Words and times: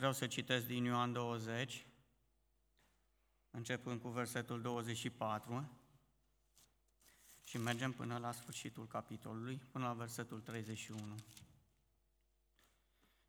Vreau 0.00 0.14
să 0.14 0.26
citesc 0.26 0.66
din 0.66 0.84
Ioan 0.84 1.12
20, 1.12 1.86
începând 3.50 4.00
cu 4.00 4.08
versetul 4.08 4.60
24 4.60 5.70
și 7.44 7.58
mergem 7.58 7.92
până 7.92 8.18
la 8.18 8.32
sfârșitul 8.32 8.86
capitolului, 8.86 9.60
până 9.70 9.86
la 9.86 9.92
versetul 9.92 10.40
31. 10.40 11.14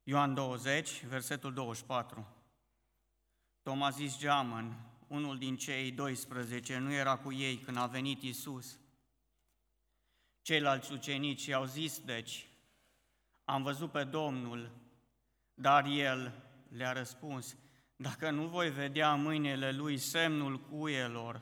Ioan 0.03 0.33
20, 0.33 1.05
versetul 1.05 1.53
24. 1.53 2.27
Toma 3.61 3.89
zis 3.89 4.17
geamăn, 4.17 4.91
unul 5.07 5.37
din 5.37 5.57
cei 5.57 5.91
12, 5.91 6.77
nu 6.77 6.93
era 6.93 7.17
cu 7.17 7.31
ei 7.31 7.57
când 7.57 7.77
a 7.77 7.87
venit 7.87 8.21
Isus. 8.21 8.79
Ceilalți 10.41 10.91
ucenici 10.91 11.45
i-au 11.45 11.65
zis, 11.65 11.99
deci, 11.99 12.49
am 13.43 13.63
văzut 13.63 13.91
pe 13.91 14.03
Domnul, 14.03 14.71
dar 15.53 15.85
el 15.85 16.49
le-a 16.71 16.91
răspuns, 16.91 17.57
dacă 17.95 18.29
nu 18.29 18.47
voi 18.47 18.69
vedea 18.69 19.15
mâinile 19.15 19.71
lui 19.71 19.97
semnul 19.97 20.59
cuielor 20.59 21.41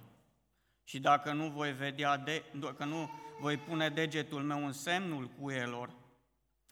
și 0.84 1.00
dacă 1.00 1.34
nu 1.34 1.50
voi 1.50 1.74
vedea, 1.74 2.18
de, 2.18 2.44
dacă 2.60 2.86
nu 2.86 3.10
voi 3.40 3.58
pune 3.58 3.90
degetul 3.90 4.44
meu 4.44 4.66
în 4.66 4.72
semnul 4.72 5.28
cuielor 5.28 5.96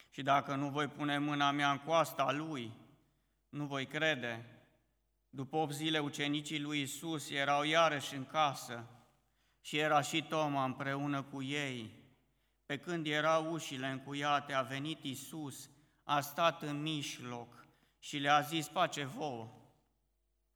și 0.10 0.22
dacă 0.22 0.56
nu 0.56 0.70
voi 0.70 0.88
pune 0.88 1.18
mâna 1.18 1.52
mea 1.52 1.72
în 1.72 1.78
coasta 1.78 2.32
lui, 2.32 2.72
nu 3.50 3.66
voi 3.66 3.86
crede. 3.86 4.46
După 5.30 5.58
8 5.58 5.74
zile, 5.74 6.00
ucenicii 6.00 6.60
lui 6.60 6.82
Isus 6.82 7.30
erau 7.30 7.64
iarăși 7.64 8.16
în 8.16 8.26
casă 8.26 8.86
și 9.62 9.78
era 9.78 10.02
și 10.02 10.24
Toma 10.24 10.64
împreună 10.64 11.22
cu 11.22 11.42
ei. 11.44 11.92
Pe 12.66 12.78
când 12.78 13.08
erau 13.08 13.52
ușile 13.52 13.88
încuiate, 13.88 14.54
a 14.54 14.62
venit 14.62 15.04
Isus, 15.04 15.70
a 16.04 16.20
stat 16.20 16.62
în 16.62 16.82
mijloc 16.82 17.67
și 18.00 18.18
le-a 18.18 18.42
zis, 18.42 18.68
pace 18.68 19.04
vouă. 19.04 19.50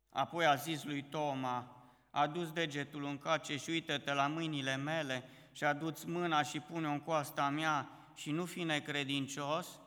Apoi 0.10 0.46
a 0.46 0.56
zis 0.56 0.84
lui 0.84 1.04
Toma, 1.04 1.76
a 2.10 2.28
dus 2.28 2.52
degetul 2.52 3.04
în 3.04 3.18
cace 3.18 3.58
și 3.58 3.70
uită-te 3.70 4.14
la 4.14 4.28
mâinile 4.28 4.76
mele 4.76 5.30
și 5.52 5.64
a 5.64 5.74
dus 5.74 6.04
mâna 6.04 6.44
și 6.44 6.60
pune-o 6.60 6.92
în 6.92 7.00
coasta 7.00 7.50
mea 7.50 7.90
și 8.16 8.32
nu 8.32 8.46
fi 8.46 8.64
necredincios, 8.64 9.80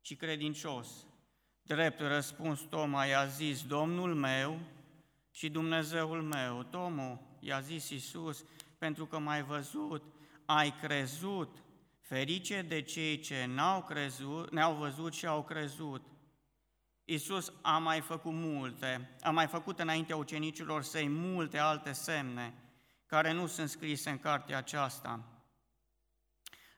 ci 0.00 0.16
credincios. 0.16 0.88
Drept 1.62 2.00
răspuns 2.00 2.60
Toma 2.60 3.04
i-a 3.04 3.26
zis, 3.26 3.66
Domnul 3.66 4.14
meu 4.14 4.60
și 5.30 5.50
Dumnezeul 5.50 6.22
meu. 6.22 6.62
Tomu 6.62 7.36
i-a 7.40 7.60
zis 7.60 7.90
Iisus, 7.90 8.44
pentru 8.78 9.06
că 9.06 9.18
m-ai 9.18 9.42
văzut, 9.42 10.04
ai 10.44 10.74
crezut. 10.80 11.62
Ferice 12.00 12.62
de 12.62 12.82
cei 12.82 13.18
ce 13.18 13.44
n-au 13.44 13.82
crezut, 13.82 14.52
ne-au 14.52 14.74
văzut 14.74 15.12
și 15.12 15.26
au 15.26 15.44
crezut. 15.44 16.06
Iisus 17.04 17.52
a 17.62 17.78
mai 17.78 18.00
făcut 18.00 18.32
multe, 18.32 19.16
a 19.22 19.30
mai 19.30 19.46
făcut 19.46 19.78
înaintea 19.78 20.16
ucenicilor 20.16 20.82
săi 20.82 21.08
multe 21.08 21.58
alte 21.58 21.92
semne 21.92 22.54
care 23.06 23.32
nu 23.32 23.46
sunt 23.46 23.68
scrise 23.68 24.10
în 24.10 24.18
cartea 24.18 24.56
aceasta. 24.56 25.24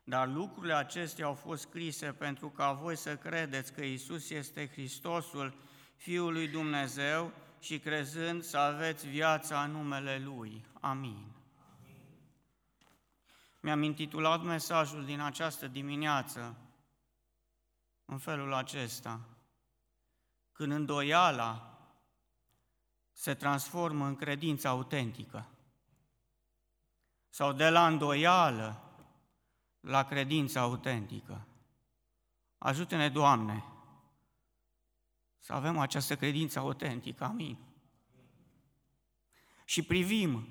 Dar 0.05 0.29
lucrurile 0.29 0.75
acestea 0.75 1.27
au 1.27 1.35
fost 1.35 1.63
scrise 1.63 2.13
pentru 2.13 2.49
ca 2.49 2.73
voi 2.73 2.97
să 2.97 3.17
credeți 3.17 3.73
că 3.73 3.85
Isus 3.85 4.31
este 4.31 4.69
Hristosul, 4.69 5.55
Fiul 5.97 6.33
lui 6.33 6.49
Dumnezeu 6.49 7.33
și 7.61 7.79
crezând 7.79 8.43
să 8.43 8.59
aveți 8.59 9.09
viața 9.09 9.63
în 9.63 9.71
numele 9.71 10.19
Lui. 10.19 10.67
Amin. 10.81 11.35
Mi-am 13.61 13.83
intitulat 13.83 14.43
mesajul 14.43 15.05
din 15.05 15.21
această 15.21 15.69
dimineață 15.69 16.57
în 18.05 18.19
felul 18.19 18.53
acesta. 18.53 19.36
Când 20.57 20.73
îndoiala 20.73 21.79
se 23.13 23.35
transformă 23.35 24.07
în 24.07 24.17
credință 24.17 24.69
autentică. 24.69 25.49
Sau 27.29 27.53
de 27.53 27.69
la 27.69 27.87
îndoială 27.87 28.81
la 29.81 30.05
credința 30.05 30.61
autentică. 30.61 31.47
Ajută-ne, 32.59 33.09
Doamne, 33.09 33.65
să 35.39 35.53
avem 35.53 35.79
această 35.79 36.17
credință 36.17 36.59
autentică. 36.59 37.25
Amin. 37.25 37.59
Și 39.65 39.83
privim 39.83 40.49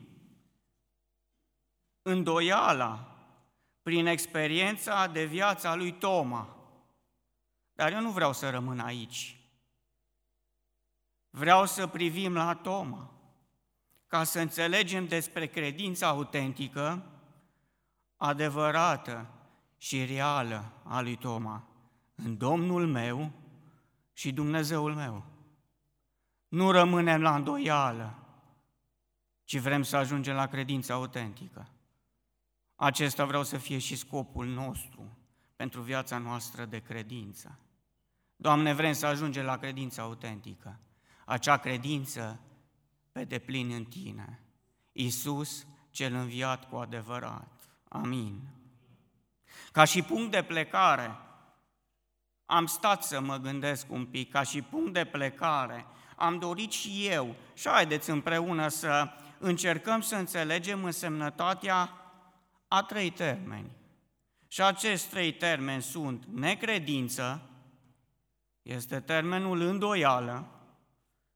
îndoiala 2.01 3.17
prin 3.81 4.05
experiența 4.05 5.07
de 5.07 5.25
viața 5.25 5.75
lui 5.75 5.93
Toma. 5.93 6.55
Dar 7.73 7.91
eu 7.91 8.01
nu 8.01 8.11
vreau 8.11 8.33
să 8.33 8.49
rămân 8.49 8.79
aici. 8.79 9.39
Vreau 11.35 11.65
să 11.65 11.87
privim 11.87 12.33
la 12.33 12.53
Toma, 12.53 13.11
ca 14.07 14.23
să 14.23 14.39
înțelegem 14.39 15.07
despre 15.07 15.45
credința 15.45 16.07
autentică 16.07 17.05
adevărată 18.17 19.27
și 19.77 20.05
reală 20.05 20.71
a 20.83 21.01
lui 21.01 21.15
Toma 21.15 21.67
în 22.15 22.37
Domnul 22.37 22.87
meu 22.87 23.31
și 24.13 24.31
Dumnezeul 24.31 24.93
meu. 24.93 25.25
Nu 26.47 26.71
rămânem 26.71 27.21
la 27.21 27.35
îndoială, 27.35 28.15
ci 29.43 29.57
vrem 29.57 29.83
să 29.83 29.97
ajungem 29.97 30.35
la 30.35 30.47
credința 30.47 30.93
autentică. 30.93 31.69
Acesta 32.75 33.25
vreau 33.25 33.43
să 33.43 33.57
fie 33.57 33.77
și 33.77 33.95
scopul 33.95 34.45
nostru 34.45 35.17
pentru 35.55 35.81
viața 35.81 36.17
noastră 36.17 36.65
de 36.65 36.79
credință. 36.79 37.59
Doamne, 38.35 38.73
vrem 38.73 38.93
să 38.93 39.05
ajungem 39.05 39.45
la 39.45 39.57
credința 39.57 40.01
autentică, 40.01 40.79
acea 41.25 41.57
credință 41.57 42.39
pe 43.11 43.23
deplin 43.23 43.71
în 43.71 43.83
Tine, 43.83 44.39
Iisus 44.91 45.65
cel 45.89 46.13
înviat 46.13 46.69
cu 46.69 46.75
adevărat. 46.75 47.51
Amin. 47.87 48.41
Ca 49.71 49.83
și 49.83 50.01
punct 50.01 50.31
de 50.31 50.43
plecare, 50.43 51.15
am 52.45 52.65
stat 52.65 53.03
să 53.03 53.21
mă 53.21 53.37
gândesc 53.37 53.91
un 53.91 54.05
pic, 54.05 54.31
ca 54.31 54.43
și 54.43 54.61
punct 54.61 54.93
de 54.93 55.05
plecare, 55.05 55.85
am 56.15 56.39
dorit 56.39 56.71
și 56.71 57.07
eu, 57.07 57.35
și 57.53 57.69
haideți 57.69 58.09
împreună 58.09 58.67
să 58.67 59.07
încercăm 59.37 60.01
să 60.01 60.15
înțelegem 60.15 60.83
însemnătatea 60.83 61.89
a 62.67 62.83
trei 62.83 63.09
termeni. 63.09 63.71
Și 64.47 64.61
acești 64.61 65.09
trei 65.09 65.33
termeni 65.33 65.81
sunt 65.81 66.25
necredință, 66.25 67.49
este 68.61 68.99
termenul 68.99 69.61
îndoială 69.61 70.54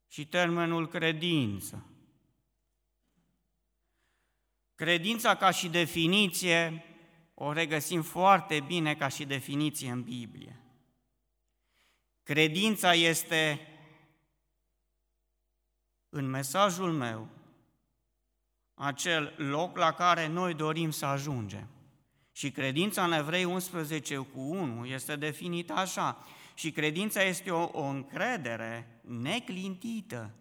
și 0.09 0.27
termenul 0.27 0.87
credință. 0.87 1.85
Credința 4.75 5.35
ca 5.35 5.51
și 5.51 5.69
definiție 5.69 6.83
o 7.33 7.51
regăsim 7.51 8.01
foarte 8.01 8.59
bine 8.59 8.95
ca 8.95 9.07
și 9.07 9.25
definiție 9.25 9.91
în 9.91 10.03
Biblie. 10.03 10.59
Credința 12.23 12.93
este 12.93 13.67
în 16.09 16.25
mesajul 16.25 16.91
meu 16.91 17.29
acel 18.73 19.33
loc 19.37 19.77
la 19.77 19.91
care 19.91 20.27
noi 20.27 20.53
dorim 20.53 20.91
să 20.91 21.05
ajungem. 21.05 21.67
Și 22.31 22.51
credința 22.51 23.05
în 23.05 23.11
Evrei 23.11 23.43
11 23.43 24.17
cu 24.17 24.39
1 24.39 24.85
este 24.85 25.15
definită 25.15 25.73
așa. 25.73 26.25
Și 26.59 26.71
credința 26.71 27.21
este 27.21 27.51
o, 27.51 27.69
o 27.71 27.83
încredere 27.83 29.01
neclintită 29.01 30.31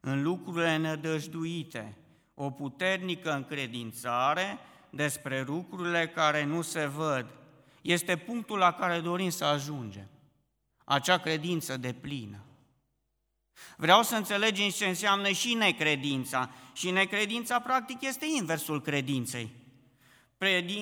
în 0.00 0.22
lucrurile 0.22 0.76
nădăjduite, 0.76 1.96
o 2.34 2.50
puternică 2.50 3.32
încredințare 3.32 4.58
despre 4.90 5.42
lucrurile 5.42 6.08
care 6.08 6.44
nu 6.44 6.62
se 6.62 6.86
văd. 6.86 7.26
Este 7.82 8.16
punctul 8.16 8.58
la 8.58 8.72
care 8.72 9.00
dorim 9.00 9.30
să 9.30 9.44
ajungem. 9.44 10.08
Acea 10.84 11.18
credință 11.18 11.76
de 11.76 11.92
plină. 11.92 12.44
Vreau 13.76 14.02
să 14.02 14.16
înțelegem 14.16 14.68
ce 14.68 14.86
înseamnă 14.86 15.28
și 15.28 15.54
necredința. 15.54 16.50
Și 16.72 16.90
necredința, 16.90 17.60
practic, 17.60 18.02
este 18.02 18.26
inversul 18.38 18.80
credinței. 18.80 19.50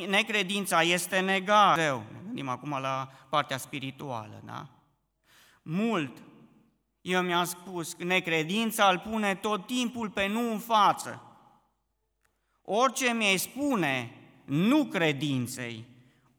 Necredința 0.09 0.83
este 0.83 1.21
negare. 1.21 1.91
Ne 1.91 2.19
gândim 2.25 2.49
acum 2.49 2.71
la 2.71 3.13
partea 3.29 3.57
spirituală, 3.57 4.43
da? 4.45 4.69
Mult, 5.63 6.23
eu 7.01 7.23
mi-am 7.23 7.45
spus, 7.45 7.95
necredința 7.97 8.89
îl 8.89 8.99
pune 8.99 9.35
tot 9.35 9.67
timpul 9.67 10.11
pe 10.11 10.27
nu 10.27 10.53
în 10.53 10.59
față. 10.59 11.23
Orice 12.63 13.13
mi-ai 13.13 13.37
spune 13.37 14.17
nu 14.45 14.85
credinței, 14.85 15.85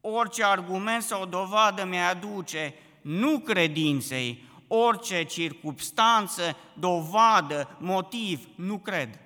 orice 0.01 0.43
argument 0.43 1.03
sau 1.03 1.25
dovadă 1.25 1.85
mi 1.85 1.99
aduce 1.99 2.73
nu 3.01 3.39
credinței, 3.39 4.43
orice 4.67 5.23
circumstanță, 5.23 6.57
dovadă, 6.79 7.77
motiv, 7.79 8.47
nu 8.55 8.79
cred. 8.79 9.19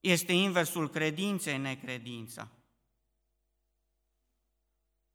Este 0.00 0.32
inversul 0.32 0.90
credinței, 0.90 1.58
necredința. 1.58 2.48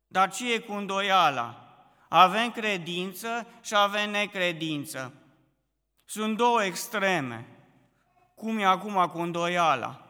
Dar 0.08 0.32
ce 0.32 0.54
e 0.54 0.60
cu 0.60 0.74
îndoiala? 0.74 1.67
Avem 2.10 2.52
credință 2.52 3.48
și 3.62 3.76
avem 3.76 4.10
necredință. 4.10 5.14
Sunt 6.06 6.38
două 6.38 6.64
extreme. 6.64 7.48
Cum 8.36 8.58
e 8.58 8.66
acum 8.66 9.08
cu 9.08 9.20
îndoiala? 9.20 10.02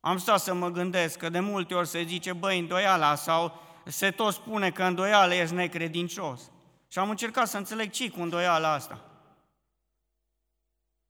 Am 0.00 0.18
stat 0.18 0.40
să 0.40 0.54
mă 0.54 0.68
gândesc 0.68 1.18
că 1.18 1.28
de 1.28 1.40
multe 1.40 1.74
ori 1.74 1.88
se 1.88 2.02
zice, 2.02 2.32
băi, 2.32 2.58
îndoiala 2.58 3.14
sau 3.14 3.60
se 3.84 4.10
tot 4.10 4.34
spune 4.34 4.70
că 4.70 4.84
îndoiala 4.84 5.34
ești 5.34 5.54
necredincios. 5.54 6.50
Și 6.88 6.98
am 6.98 7.10
încercat 7.10 7.48
să 7.48 7.56
înțeleg 7.56 7.90
ce 7.90 8.10
cu 8.10 8.20
îndoiala 8.20 8.72
asta. 8.72 9.04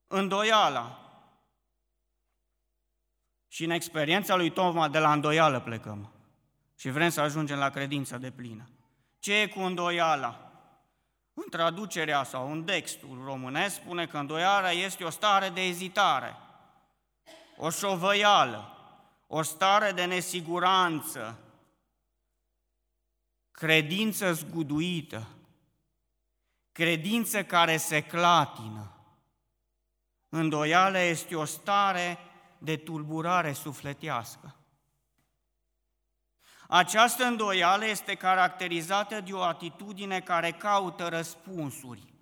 Îndoiala. 0.07 1.03
Și 3.49 3.65
în 3.65 3.71
experiența 3.71 4.37
lui 4.37 4.51
Toma 4.51 4.89
de 4.89 4.99
la 4.99 5.13
îndoială 5.13 5.61
plecăm. 5.61 6.13
Și 6.77 6.91
vrem 6.91 7.09
să 7.09 7.21
ajungem 7.21 7.59
la 7.59 7.71
credința 7.71 8.17
de 8.17 8.31
plină. 8.31 8.69
Ce 9.19 9.35
e 9.35 9.47
cu 9.47 9.61
îndoiala? 9.61 10.49
În 11.35 11.45
traducerea 11.51 12.25
sau 12.25 12.53
în 12.53 12.65
textul 12.65 13.23
românesc 13.25 13.75
spune 13.75 14.07
că 14.07 14.19
îndoiala 14.19 14.71
este 14.71 15.05
o 15.05 15.11
stare 15.11 15.49
de 15.49 15.61
ezitare, 15.61 16.37
o 17.57 17.71
șovăială, 17.71 18.73
o 19.27 19.43
stare 19.43 19.93
de 19.93 20.05
nesiguranță, 20.05 21.39
credință 23.51 24.33
zguduită, 24.33 25.27
credință 26.73 27.45
care 27.45 27.77
se 27.77 28.01
clatină. 28.01 28.93
Îndoială 30.29 30.99
este 30.99 31.37
o 31.37 31.45
stare 31.45 32.19
de 32.59 32.77
tulburare 32.77 33.53
sufletească. 33.53 34.58
Această 36.71 37.25
îndoială 37.25 37.87
este 37.87 38.15
caracterizată 38.15 39.21
de 39.21 39.33
o 39.33 39.43
atitudine 39.43 40.21
care 40.21 40.51
caută 40.51 41.09
răspunsuri, 41.09 42.13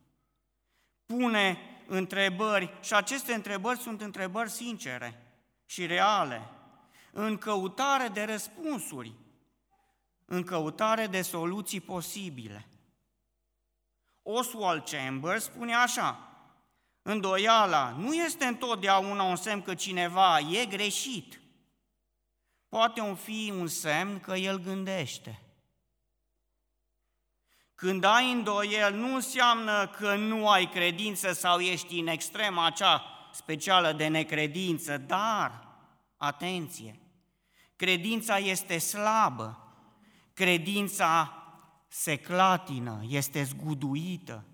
pune 1.06 1.58
întrebări 1.86 2.78
și 2.82 2.94
aceste 2.94 3.34
întrebări 3.34 3.78
sunt 3.78 4.00
întrebări 4.00 4.50
sincere 4.50 5.26
și 5.64 5.86
reale, 5.86 6.48
în 7.12 7.38
căutare 7.38 8.08
de 8.08 8.24
răspunsuri, 8.24 9.12
în 10.24 10.42
căutare 10.42 11.06
de 11.06 11.22
soluții 11.22 11.80
posibile. 11.80 12.68
Oswald 14.22 14.84
Chambers 14.88 15.44
spune 15.44 15.74
așa, 15.74 16.18
îndoiala 17.02 17.90
nu 17.98 18.14
este 18.14 18.44
întotdeauna 18.44 19.22
un 19.22 19.36
semn 19.36 19.62
că 19.62 19.74
cineva 19.74 20.38
e 20.38 20.66
greșit, 20.66 21.40
poate 22.68 23.00
un 23.00 23.14
fi 23.14 23.52
un 23.58 23.66
semn 23.66 24.20
că 24.20 24.34
el 24.34 24.58
gândește. 24.58 25.40
Când 27.74 28.04
ai 28.04 28.32
îndoiel, 28.32 28.94
nu 28.94 29.14
înseamnă 29.14 29.88
că 29.88 30.14
nu 30.14 30.48
ai 30.48 30.68
credință 30.68 31.32
sau 31.32 31.60
ești 31.60 31.98
în 31.98 32.06
extrema 32.06 32.66
acea 32.66 33.02
specială 33.32 33.92
de 33.92 34.06
necredință, 34.06 34.98
dar, 34.98 35.68
atenție, 36.16 37.00
credința 37.76 38.38
este 38.38 38.78
slabă, 38.78 39.74
credința 40.32 41.32
se 41.88 42.16
clatină, 42.16 43.04
este 43.08 43.42
zguduită. 43.42 44.44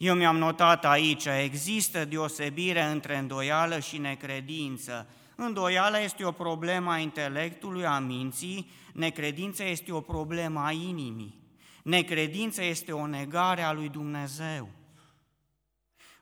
Eu 0.00 0.14
mi-am 0.14 0.36
notat 0.36 0.84
aici, 0.84 1.24
există 1.24 2.04
deosebire 2.04 2.82
între 2.82 3.16
îndoială 3.16 3.78
și 3.78 3.98
necredință. 3.98 5.06
Îndoială 5.34 6.00
este 6.00 6.24
o 6.24 6.32
problemă 6.32 6.90
a 6.90 6.98
intelectului, 6.98 7.86
a 7.86 7.98
minții, 7.98 8.70
necredința 8.92 9.64
este 9.64 9.92
o 9.92 10.00
problemă 10.00 10.60
a 10.60 10.70
inimii. 10.70 11.38
Necredința 11.82 12.62
este 12.62 12.92
o 12.92 13.06
negare 13.06 13.62
a 13.62 13.72
lui 13.72 13.88
Dumnezeu. 13.88 14.68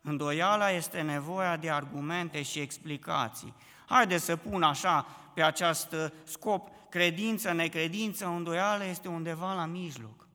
Îndoiala 0.02 0.70
este 0.70 1.00
nevoia 1.00 1.56
de 1.56 1.70
argumente 1.70 2.42
și 2.42 2.58
explicații. 2.58 3.54
Haideți 3.86 4.24
să 4.24 4.36
pun 4.36 4.62
așa 4.62 5.06
pe 5.34 5.42
acest 5.42 5.94
scop, 6.24 6.68
credință, 6.90 7.52
necredință, 7.52 8.26
îndoială 8.26 8.84
este 8.84 9.08
undeva 9.08 9.54
la 9.54 9.64
mijloc. 9.64 10.27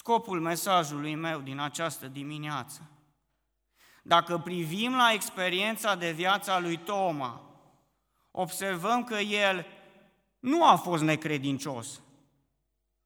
Scopul 0.00 0.40
mesajului 0.40 1.14
meu 1.14 1.40
din 1.40 1.58
această 1.58 2.06
dimineață. 2.06 2.90
Dacă 4.02 4.38
privim 4.38 4.94
la 4.96 5.12
experiența 5.12 5.94
de 5.94 6.12
viață 6.12 6.50
a 6.50 6.58
lui 6.58 6.76
Toma, 6.76 7.40
observăm 8.30 9.04
că 9.04 9.14
el 9.14 9.66
nu 10.38 10.64
a 10.64 10.76
fost 10.76 11.02
necredincios, 11.02 12.00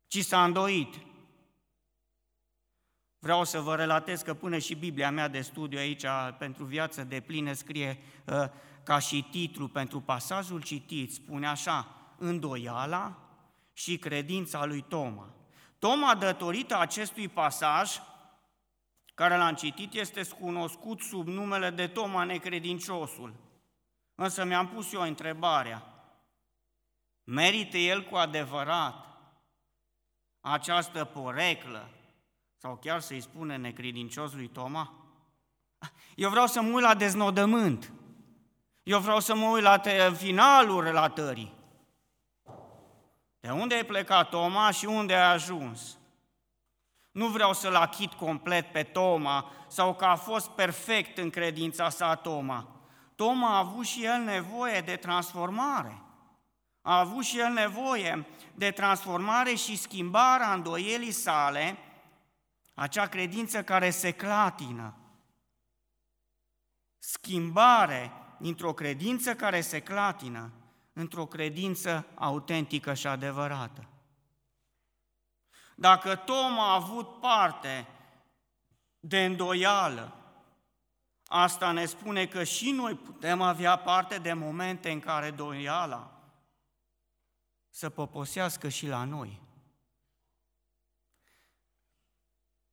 ci 0.07 0.25
s-a 0.25 0.45
îndoit. 0.45 0.95
Vreau 3.19 3.45
să 3.45 3.61
vă 3.61 3.75
relatez 3.75 4.23
că 4.23 4.35
până 4.35 4.59
și 4.59 4.75
Biblia 4.75 5.11
mea 5.11 5.29
de 5.29 5.41
studiu 5.41 5.79
aici 5.79 6.05
pentru 6.39 6.65
viață 6.65 7.05
de 7.05 7.21
plină 7.21 7.53
scrie 7.53 7.99
uh, 8.27 8.45
ca 8.83 8.99
și 8.99 9.29
titlu 9.31 9.69
pentru 9.69 10.01
pasajul 10.01 10.63
citit, 10.63 11.13
spune 11.13 11.47
așa, 11.47 11.89
îndoiala 12.19 13.19
și 13.73 13.99
credința 13.99 14.65
lui 14.65 14.81
Toma. 14.81 15.35
Toma, 15.85 16.15
datorită 16.15 16.79
acestui 16.79 17.29
pasaj, 17.29 18.01
care 19.15 19.37
l-am 19.37 19.55
citit, 19.55 19.95
este 19.95 20.23
cunoscut 20.41 21.01
sub 21.01 21.27
numele 21.27 21.71
de 21.71 21.87
Toma 21.87 22.25
necredinciosul. 22.25 23.35
Însă 24.15 24.45
mi-am 24.45 24.69
pus 24.69 24.93
eu 24.93 25.01
întrebarea, 25.01 25.87
merită 27.25 27.77
el 27.77 28.03
cu 28.05 28.17
adevărat 28.17 29.07
această 30.41 31.05
poreclă, 31.05 31.89
sau 32.57 32.77
chiar 32.77 33.01
să-i 33.01 33.21
spune 33.21 33.57
necredincios 33.57 34.33
lui 34.33 34.49
Toma? 34.49 34.93
Eu 36.15 36.31
vreau 36.31 36.47
să 36.47 36.63
mă 36.63 36.73
uit 36.73 36.85
la 36.85 36.95
deznodământ. 36.95 37.93
Eu 38.83 39.01
vreau 39.01 39.21
să 39.21 39.35
mă 39.35 39.47
uit 39.47 39.63
la 39.63 39.81
finalul 40.17 40.83
relatării. 40.83 41.54
De 43.45 43.51
unde 43.51 43.75
ai 43.75 43.85
plecat 43.85 44.29
Toma 44.29 44.71
și 44.71 44.85
unde 44.85 45.15
ai 45.15 45.33
ajuns? 45.33 45.99
Nu 47.11 47.27
vreau 47.27 47.53
să-l 47.53 47.75
achit 47.75 48.13
complet 48.13 48.73
pe 48.73 48.83
Toma 48.83 49.51
sau 49.69 49.95
că 49.95 50.05
a 50.05 50.17
fost 50.17 50.49
perfect 50.49 51.19
în 51.19 51.31
credința 51.31 51.91
sa 51.91 52.15
Toma. 52.15 52.69
Toma 53.15 53.55
a 53.55 53.59
avut 53.59 53.85
și 53.85 54.05
el 54.05 54.21
nevoie 54.21 54.81
de 54.81 54.97
transformare. 54.97 56.03
A 56.83 56.99
avut 56.99 57.25
și 57.25 57.39
el 57.39 57.53
nevoie 57.53 58.27
de 58.55 58.71
transformare 58.71 59.55
și 59.55 59.77
schimbarea 59.77 60.53
îndoielii 60.53 61.13
sale, 61.13 61.79
acea 62.75 63.07
credință 63.07 63.63
care 63.63 63.91
se 63.91 64.11
clatină. 64.11 64.95
Schimbare 66.99 68.13
dintr-o 68.39 68.73
credință 68.73 69.35
care 69.35 69.61
se 69.61 69.81
clatină 69.81 70.53
într-o 70.95 71.27
credință 71.27 72.07
autentică 72.15 72.95
și 72.95 73.07
adevărată. 73.07 73.89
Dacă 75.77 76.17
Tom 76.17 76.59
a 76.59 76.75
avut 76.75 77.21
parte 77.21 77.89
de 79.01 79.25
îndoială, 79.25 80.19
asta 81.27 81.73
ne 81.73 81.85
spune 81.85 82.27
că 82.27 82.45
și 82.45 82.71
noi 82.71 82.95
putem 82.95 83.41
avea 83.41 83.77
parte 83.77 84.19
de 84.19 84.33
momente 84.33 84.91
în 84.91 85.01
care 85.01 85.31
doiala 85.31 86.15
să 87.69 87.91
poposească 87.91 88.69
și 88.69 88.87
la 88.87 89.05
noi. 89.05 89.43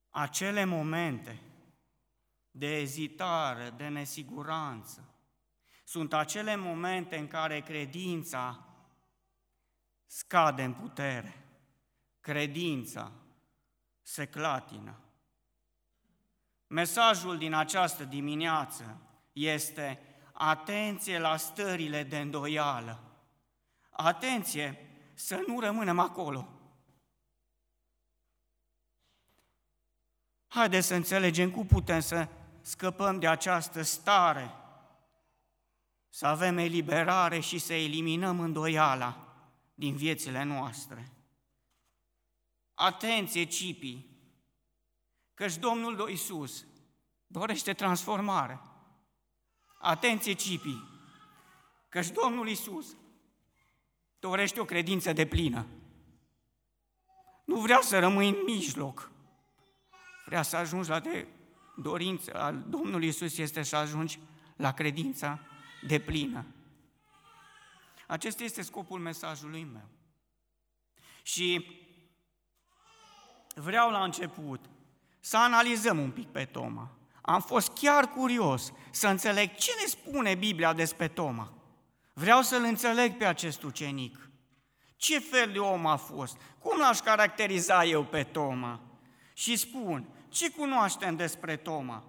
Acele 0.10 0.64
momente 0.64 1.42
de 2.52 2.78
ezitare, 2.78 3.70
de 3.70 3.88
nesiguranță, 3.88 5.11
sunt 5.92 6.14
acele 6.14 6.56
momente 6.56 7.18
în 7.18 7.28
care 7.28 7.60
credința 7.60 8.66
scade 10.06 10.64
în 10.64 10.74
putere, 10.74 11.46
credința 12.20 13.12
se 14.02 14.28
clatină. 14.28 15.00
Mesajul 16.68 17.38
din 17.38 17.54
această 17.54 18.04
dimineață 18.04 18.98
este 19.34 20.00
atenție 20.32 21.20
la 21.20 21.38
stările 21.38 22.04
de 22.04 22.20
îndoială. 22.20 23.00
Atenție 23.90 24.90
să 25.14 25.44
nu 25.48 25.60
rămânem 25.60 26.00
acolo. 26.00 26.48
Haideți 30.48 30.88
să 30.88 30.96
înțelegem 30.96 31.52
cum 31.52 31.66
putem 31.66 32.00
să 32.00 32.28
scăpăm 32.62 33.20
de 33.20 33.28
această 33.28 33.82
stare 33.82 34.56
să 36.14 36.26
avem 36.26 36.58
eliberare 36.58 37.40
și 37.40 37.58
să 37.58 37.74
eliminăm 37.74 38.40
îndoiala 38.40 39.36
din 39.74 39.96
viețile 39.96 40.44
noastre. 40.44 41.12
Atenție, 42.74 43.44
cipii, 43.44 44.10
căci 45.34 45.58
Domnul 45.58 46.10
Iisus 46.10 46.66
dorește 47.28 47.74
transformare. 47.74 48.62
Atenție, 49.80 50.34
cipii, 50.34 50.90
căci 51.90 52.10
Domnul 52.10 52.48
Iisus 52.48 52.96
dorește 54.20 54.60
o 54.60 54.66
credință 54.66 55.14
de 55.14 55.26
plină. 55.26 55.66
Nu 57.46 57.60
vrea 57.60 57.80
să 57.82 58.00
rămâi 58.00 58.30
în 58.30 58.38
mijloc. 58.46 59.12
Vrea 60.26 60.42
să 60.42 60.56
ajungi 60.58 60.90
la 60.90 61.00
de 61.00 61.28
dorință 61.76 62.34
al 62.34 62.66
Domnului 62.68 63.08
Isus 63.08 63.38
este 63.38 63.64
să 63.64 63.76
ajungi 63.76 64.20
la 64.56 64.74
credința 64.74 65.40
de 65.88 66.00
plină. 66.00 66.46
Acesta 68.08 68.44
este 68.44 68.62
scopul 68.62 69.00
mesajului 69.00 69.64
meu. 69.64 69.88
Și 71.24 71.80
vreau 73.56 73.90
la 73.90 74.04
început 74.04 74.66
să 75.20 75.38
analizăm 75.38 76.00
un 76.00 76.12
pic 76.12 76.28
pe 76.28 76.46
Toma. 76.46 76.92
Am 77.22 77.42
fost 77.42 77.72
chiar 77.74 78.10
curios 78.10 78.74
să 78.92 79.08
înțeleg 79.08 79.56
ce 79.56 79.72
ne 79.82 79.88
spune 79.88 80.36
Biblia 80.36 80.74
despre 80.74 81.08
Toma. 81.08 81.54
Vreau 82.14 82.42
să-l 82.42 82.64
înțeleg 82.64 83.18
pe 83.18 83.26
acest 83.26 83.64
ucenic. 83.64 84.30
Ce 84.96 85.20
fel 85.20 85.52
de 85.52 85.60
om 85.60 85.86
a 85.86 85.96
fost? 85.96 86.38
Cum 86.60 86.80
l-aș 86.80 87.00
caracteriza 87.00 87.84
eu 87.84 88.04
pe 88.04 88.24
Toma? 88.24 88.82
Și 89.34 89.56
spun, 89.56 90.08
ce 90.30 90.52
cunoaștem 90.52 91.16
despre 91.16 91.56
Toma? 91.56 92.04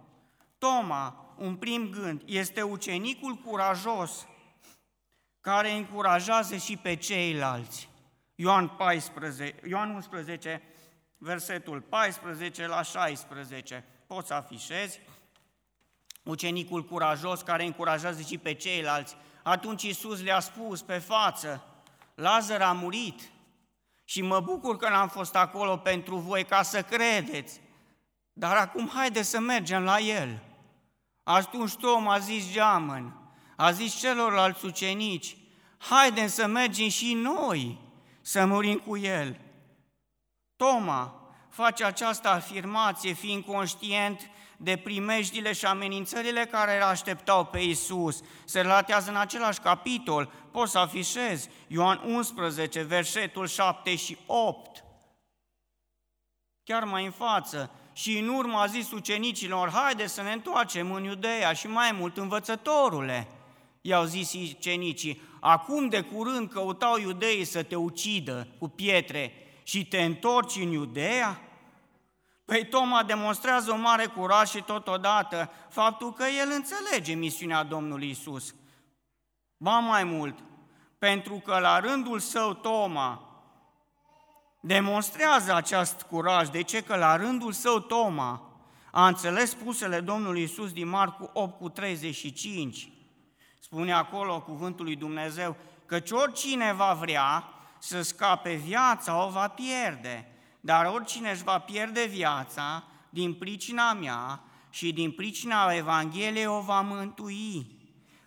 Toma, 0.59 1.32
un 1.43 1.57
prim 1.57 1.91
gând, 1.91 2.23
este 2.25 2.63
ucenicul 2.63 3.35
curajos 3.35 4.27
care 5.41 5.71
încurajează 5.71 6.57
și 6.57 6.77
pe 6.77 6.97
ceilalți. 6.97 7.89
Ioan, 8.35 8.69
14, 8.69 9.55
Ioan 9.69 9.91
11, 9.91 10.63
versetul 11.19 11.81
14 11.81 12.67
la 12.67 12.83
16. 12.83 13.85
Poți 14.07 14.27
să 14.27 14.35
afișezi. 14.35 15.01
Ucenicul 16.23 16.85
curajos 16.85 17.41
care 17.41 17.65
încurajează 17.65 18.23
și 18.23 18.39
pe 18.39 18.55
ceilalți. 18.55 19.17
Atunci 19.43 19.83
Iisus 19.83 20.23
le-a 20.23 20.41
spus 20.41 20.83
pe 20.83 20.99
față, 20.99 21.65
Lazar 22.15 22.61
a 22.61 22.73
murit 22.73 23.31
și 24.05 24.23
mă 24.23 24.41
bucur 24.41 24.77
că 24.77 24.89
n-am 24.89 25.09
fost 25.09 25.35
acolo 25.35 25.77
pentru 25.77 26.17
voi 26.17 26.45
ca 26.45 26.63
să 26.63 26.83
credeți. 26.83 27.61
Dar 28.33 28.57
acum 28.57 28.91
haide 28.95 29.23
să 29.23 29.41
mergem 29.41 29.83
la 29.83 29.99
el. 29.99 30.43
Atunci 31.23 31.71
Ștom 31.71 32.09
a 32.09 32.19
zis 32.19 32.53
geamăn, 32.53 33.17
a 33.57 33.71
zis 33.71 33.99
celorlalți 34.01 34.65
ucenici, 34.65 35.37
haidem 35.79 36.29
să 36.29 36.47
mergem 36.47 36.89
și 36.89 37.15
noi 37.15 37.79
să 38.21 38.45
murim 38.45 38.79
cu 38.79 38.97
el. 38.97 39.41
Toma 40.57 41.23
face 41.49 41.85
această 41.85 42.29
afirmație 42.29 43.13
fiind 43.13 43.45
conștient 43.45 44.31
de 44.57 44.77
primejdile 44.77 45.53
și 45.53 45.65
amenințările 45.67 46.47
care 46.47 46.77
îl 46.77 46.83
așteptau 46.83 47.45
pe 47.45 47.59
Isus. 47.59 48.21
Se 48.45 48.61
relatează 48.61 49.11
în 49.11 49.17
același 49.17 49.61
capitol, 49.61 50.33
poți 50.51 50.71
să 50.71 50.79
afișezi, 50.79 51.49
Ioan 51.67 52.01
11, 52.05 52.83
versetul 52.83 53.47
7 53.47 53.97
și 53.97 54.19
8. 54.27 54.85
Chiar 56.65 56.85
mai 56.85 57.05
în 57.05 57.11
față, 57.11 57.71
și 57.93 58.19
în 58.19 58.29
urmă 58.29 58.59
a 58.59 58.67
zis 58.67 58.91
ucenicilor, 58.91 59.71
haide 59.71 60.07
să 60.07 60.23
ne 60.23 60.33
întoarcem 60.33 60.93
în 60.93 61.05
Iudeea 61.05 61.53
și 61.53 61.67
mai 61.67 61.93
mult 61.93 62.17
învățătorule. 62.17 63.29
I-au 63.81 64.05
zis 64.05 64.33
ucenicii, 64.33 65.21
acum 65.41 65.89
de 65.89 66.01
curând 66.01 66.49
căutau 66.49 66.99
iudeii 66.99 67.45
să 67.45 67.63
te 67.63 67.75
ucidă 67.75 68.49
cu 68.59 68.69
pietre 68.69 69.33
și 69.63 69.87
te 69.87 70.03
întorci 70.03 70.57
în 70.57 70.71
Iudeea? 70.71 71.41
Păi 72.45 72.67
Toma 72.67 73.03
demonstrează 73.03 73.71
o 73.71 73.77
mare 73.77 74.07
curaj 74.07 74.49
și 74.49 74.63
totodată 74.63 75.51
faptul 75.71 76.13
că 76.13 76.25
el 76.41 76.49
înțelege 76.55 77.13
misiunea 77.13 77.63
Domnului 77.63 78.11
Isus. 78.11 78.55
Ba 79.57 79.79
mai 79.79 80.05
mult, 80.05 80.39
pentru 80.99 81.35
că 81.35 81.59
la 81.59 81.81
rândul 81.81 82.19
său 82.19 82.53
Toma 82.55 83.32
demonstrează 84.65 85.55
acest 85.55 86.03
curaj. 86.03 86.49
De 86.49 86.63
ce? 86.63 86.83
Că 86.83 86.97
la 86.97 87.17
rândul 87.17 87.53
său 87.53 87.79
Toma 87.79 88.43
a 88.91 89.07
înțeles 89.07 89.51
spusele 89.51 90.01
Domnului 90.01 90.43
Isus 90.43 90.73
din 90.73 90.89
Marcu 90.89 91.31
8 91.33 91.59
cu 91.59 91.69
35. 91.69 92.93
Spune 93.61 93.93
acolo 93.93 94.41
cuvântul 94.41 94.85
lui 94.85 94.97
Dumnezeu, 94.97 95.57
căci 95.87 96.11
oricine 96.11 96.73
va 96.73 96.97
vrea 97.01 97.45
să 97.79 98.03
scape 98.03 98.55
viața, 98.55 99.25
o 99.25 99.29
va 99.29 99.49
pierde. 99.49 100.27
Dar 100.61 100.87
oricine 100.87 101.31
își 101.31 101.43
va 101.43 101.59
pierde 101.59 102.05
viața 102.05 102.85
din 103.11 103.35
pricina 103.35 103.93
mea 103.93 104.41
și 104.71 104.93
din 104.93 105.11
pricina 105.11 105.73
Evangheliei 105.73 106.47
o 106.47 106.61
va 106.61 106.81
mântui. 106.81 107.81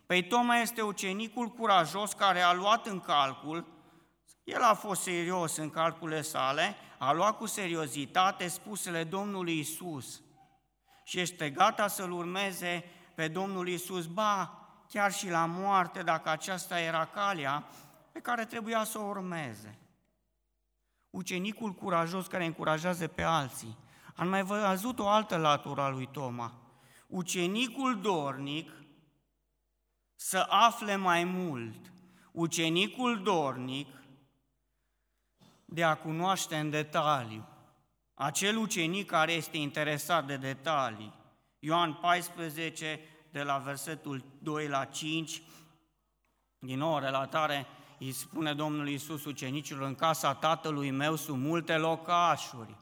Păi 0.05 0.23
Toma 0.23 0.57
este 0.57 0.81
ucenicul 0.81 1.47
curajos 1.47 2.13
care 2.13 2.41
a 2.41 2.53
luat 2.53 2.87
în 2.87 2.99
calcul 2.99 3.74
el 4.45 4.61
a 4.61 4.73
fost 4.73 5.01
serios 5.01 5.55
în 5.55 5.69
calculele 5.69 6.21
sale, 6.21 6.75
a 6.97 7.11
luat 7.11 7.37
cu 7.37 7.45
seriozitate 7.45 8.47
spusele 8.47 9.03
Domnului 9.03 9.59
Isus 9.59 10.21
și 11.03 11.19
este 11.19 11.49
gata 11.49 11.87
să-L 11.87 12.11
urmeze 12.11 12.83
pe 13.15 13.27
Domnul 13.27 13.67
Isus, 13.67 14.05
ba, 14.05 14.59
chiar 14.89 15.11
și 15.11 15.29
la 15.29 15.45
moarte, 15.45 16.03
dacă 16.03 16.29
aceasta 16.29 16.79
era 16.79 17.05
calea 17.05 17.67
pe 18.11 18.19
care 18.19 18.45
trebuia 18.45 18.83
să 18.83 18.99
o 18.99 19.03
urmeze. 19.07 19.79
Ucenicul 21.09 21.73
curajos 21.73 22.27
care 22.27 22.45
încurajează 22.45 23.07
pe 23.07 23.21
alții. 23.21 23.77
Am 24.15 24.27
mai 24.27 24.43
văzut 24.43 24.99
o 24.99 25.07
altă 25.07 25.37
latură 25.37 25.81
a 25.81 25.89
lui 25.89 26.09
Toma. 26.11 26.53
Ucenicul 27.07 28.01
dornic 28.01 28.71
să 30.15 30.45
afle 30.49 30.95
mai 30.95 31.23
mult. 31.23 31.91
Ucenicul 32.31 33.23
dornic 33.23 33.87
de 35.75 35.83
a 35.83 35.95
cunoaște 35.95 36.55
în 36.55 36.69
detaliu. 36.69 37.47
Acel 38.13 38.57
ucenic 38.57 39.05
care 39.05 39.31
este 39.31 39.57
interesat 39.57 40.25
de 40.25 40.37
detalii. 40.37 41.13
Ioan 41.59 41.93
14, 41.93 42.99
de 43.31 43.43
la 43.43 43.57
versetul 43.57 44.23
2 44.39 44.67
la 44.67 44.85
5, 44.85 45.41
din 46.59 46.77
nou 46.77 46.99
relatare, 46.99 47.65
îi 47.99 48.11
spune 48.11 48.53
Domnul 48.53 48.89
Iisus 48.89 49.25
ucenicilor, 49.25 49.87
în 49.87 49.95
casa 49.95 50.33
tatălui 50.33 50.91
meu 50.91 51.15
sunt 51.15 51.41
multe 51.41 51.77
locașuri. 51.77 52.75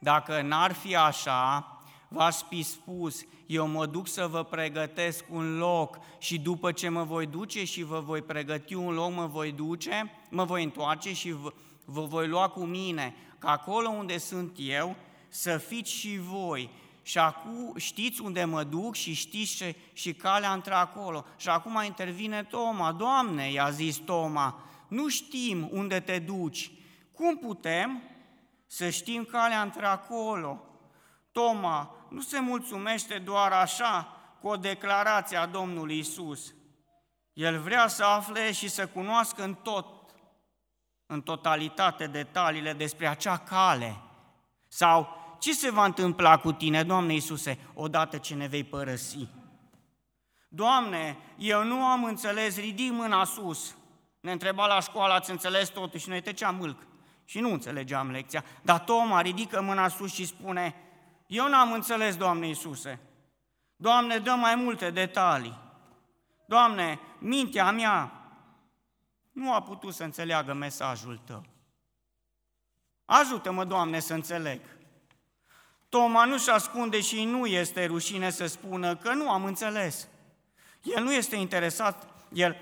Dacă 0.00 0.42
n-ar 0.42 0.72
fi 0.72 0.96
așa, 0.96 1.70
v-aș 2.08 2.36
fi 2.36 2.62
spus, 2.62 3.24
eu 3.46 3.66
mă 3.66 3.86
duc 3.86 4.08
să 4.08 4.26
vă 4.26 4.44
pregătesc 4.44 5.24
un 5.30 5.58
loc 5.58 5.98
și 6.18 6.38
după 6.38 6.72
ce 6.72 6.88
mă 6.88 7.02
voi 7.02 7.26
duce 7.26 7.64
și 7.64 7.82
vă 7.82 8.00
voi 8.00 8.22
pregăti 8.22 8.74
un 8.74 8.94
loc, 8.94 9.12
mă 9.12 9.26
voi 9.26 9.52
duce, 9.52 10.12
mă 10.30 10.44
voi 10.44 10.62
întoarce 10.62 11.12
și 11.12 11.32
vă, 11.32 11.52
vă 11.86 12.00
voi 12.00 12.28
lua 12.28 12.48
cu 12.48 12.64
mine, 12.64 13.14
că 13.38 13.46
acolo 13.48 13.88
unde 13.88 14.18
sunt 14.18 14.56
eu, 14.58 14.96
să 15.28 15.56
fiți 15.56 15.90
și 15.90 16.18
voi. 16.18 16.70
Și 17.02 17.18
acum 17.18 17.72
știți 17.76 18.20
unde 18.20 18.44
mă 18.44 18.64
duc 18.64 18.94
și 18.94 19.12
știți 19.12 19.52
și, 19.52 19.76
și 19.92 20.14
calea 20.14 20.52
între 20.52 20.74
acolo. 20.74 21.24
Și 21.36 21.48
acum 21.48 21.82
intervine 21.84 22.42
Toma. 22.42 22.92
Doamne, 22.92 23.50
i-a 23.50 23.70
zis 23.70 23.96
Toma, 23.96 24.62
nu 24.88 25.08
știm 25.08 25.68
unde 25.72 26.00
te 26.00 26.18
duci. 26.18 26.70
Cum 27.12 27.36
putem 27.36 28.02
să 28.66 28.90
știm 28.90 29.24
calea 29.24 29.62
între 29.62 29.86
acolo? 29.86 30.60
Toma 31.32 31.96
nu 32.08 32.20
se 32.20 32.40
mulțumește 32.40 33.18
doar 33.18 33.52
așa 33.52 34.16
cu 34.40 34.48
o 34.48 34.56
declarație 34.56 35.36
a 35.36 35.46
Domnului 35.46 35.98
Isus. 35.98 36.54
El 37.32 37.58
vrea 37.60 37.86
să 37.86 38.04
afle 38.04 38.52
și 38.52 38.68
să 38.68 38.86
cunoască 38.86 39.42
în 39.42 39.54
tot 39.54 39.95
în 41.06 41.22
totalitate 41.22 42.06
detaliile 42.06 42.72
despre 42.72 43.06
acea 43.06 43.36
cale. 43.36 44.00
Sau 44.68 45.08
ce 45.40 45.52
se 45.52 45.70
va 45.70 45.84
întâmpla 45.84 46.38
cu 46.38 46.52
tine, 46.52 46.82
Doamne 46.82 47.12
Iisuse, 47.12 47.58
odată 47.74 48.18
ce 48.18 48.34
ne 48.34 48.46
vei 48.46 48.64
părăsi? 48.64 49.28
Doamne, 50.48 51.18
eu 51.38 51.64
nu 51.64 51.84
am 51.84 52.04
înțeles, 52.04 52.56
ridic 52.58 52.92
mâna 52.92 53.24
sus. 53.24 53.76
Ne 54.20 54.32
întreba 54.32 54.66
la 54.66 54.80
școală, 54.80 55.12
ați 55.12 55.30
înțeles 55.30 55.68
totul 55.68 55.98
și 55.98 56.08
noi 56.08 56.22
tăceam 56.22 56.56
mâlc. 56.56 56.78
Și 57.24 57.40
nu 57.40 57.52
înțelegeam 57.52 58.10
lecția. 58.10 58.44
Dar 58.62 58.78
Toma 58.78 59.20
ridică 59.20 59.62
mâna 59.62 59.88
sus 59.88 60.14
și 60.14 60.26
spune, 60.26 60.74
eu 61.26 61.48
n-am 61.48 61.72
înțeles, 61.72 62.16
Doamne 62.16 62.46
Iisuse. 62.46 63.00
Doamne, 63.76 64.18
dă 64.18 64.30
mai 64.30 64.54
multe 64.54 64.90
detalii. 64.90 65.58
Doamne, 66.46 67.00
mintea 67.18 67.70
mea 67.70 68.12
nu 69.36 69.52
a 69.52 69.62
putut 69.62 69.94
să 69.94 70.04
înțeleagă 70.04 70.52
mesajul 70.52 71.20
tău. 71.24 71.44
Ajută-mă, 73.04 73.64
Doamne, 73.64 74.00
să 74.00 74.14
înțeleg. 74.14 74.60
Toma 75.88 76.24
nu-și 76.24 76.50
ascunde 76.50 77.00
și 77.00 77.24
nu 77.24 77.46
este 77.46 77.84
rușine 77.84 78.30
să 78.30 78.46
spună 78.46 78.96
că 78.96 79.12
nu 79.12 79.30
am 79.30 79.44
înțeles. 79.44 80.08
El 80.82 81.02
nu 81.02 81.12
este 81.12 81.36
interesat, 81.36 82.08
el 82.32 82.56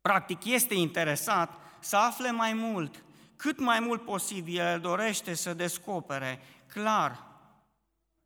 practic 0.00 0.44
este 0.44 0.74
interesat 0.74 1.52
să 1.80 1.96
afle 1.96 2.30
mai 2.30 2.52
mult, 2.52 3.04
cât 3.36 3.58
mai 3.58 3.80
mult 3.80 4.04
posibil, 4.04 4.58
el 4.58 4.80
dorește 4.80 5.34
să 5.34 5.54
descopere 5.54 6.40
clar 6.66 7.26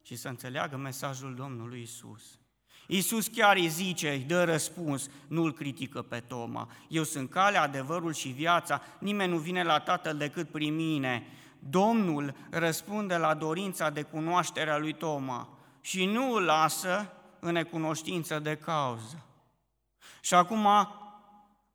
și 0.02 0.16
să 0.16 0.28
înțeleagă 0.28 0.76
mesajul 0.76 1.34
Domnului 1.34 1.82
Isus. 1.82 2.38
Iisus 2.86 3.26
chiar 3.26 3.56
îi 3.56 3.68
zice, 3.68 4.10
îi 4.10 4.18
dă 4.18 4.44
răspuns, 4.44 5.10
nu-l 5.28 5.52
critică 5.52 6.02
pe 6.02 6.20
Toma. 6.20 6.68
Eu 6.88 7.02
sunt 7.02 7.30
calea, 7.30 7.62
adevărul 7.62 8.12
și 8.12 8.28
viața, 8.28 8.82
nimeni 8.98 9.32
nu 9.32 9.38
vine 9.38 9.62
la 9.62 9.78
Tatăl 9.78 10.16
decât 10.16 10.50
prin 10.50 10.74
mine. 10.74 11.26
Domnul 11.58 12.34
răspunde 12.50 13.16
la 13.16 13.34
dorința 13.34 13.90
de 13.90 14.02
cunoaștere 14.02 14.70
a 14.70 14.78
lui 14.78 14.92
Toma 14.92 15.48
și 15.80 16.04
nu 16.04 16.32
îl 16.32 16.42
lasă 16.42 17.12
în 17.40 17.52
necunoștință 17.52 18.38
de 18.38 18.56
cauză. 18.56 19.24
Și 20.20 20.34
acum 20.34 20.66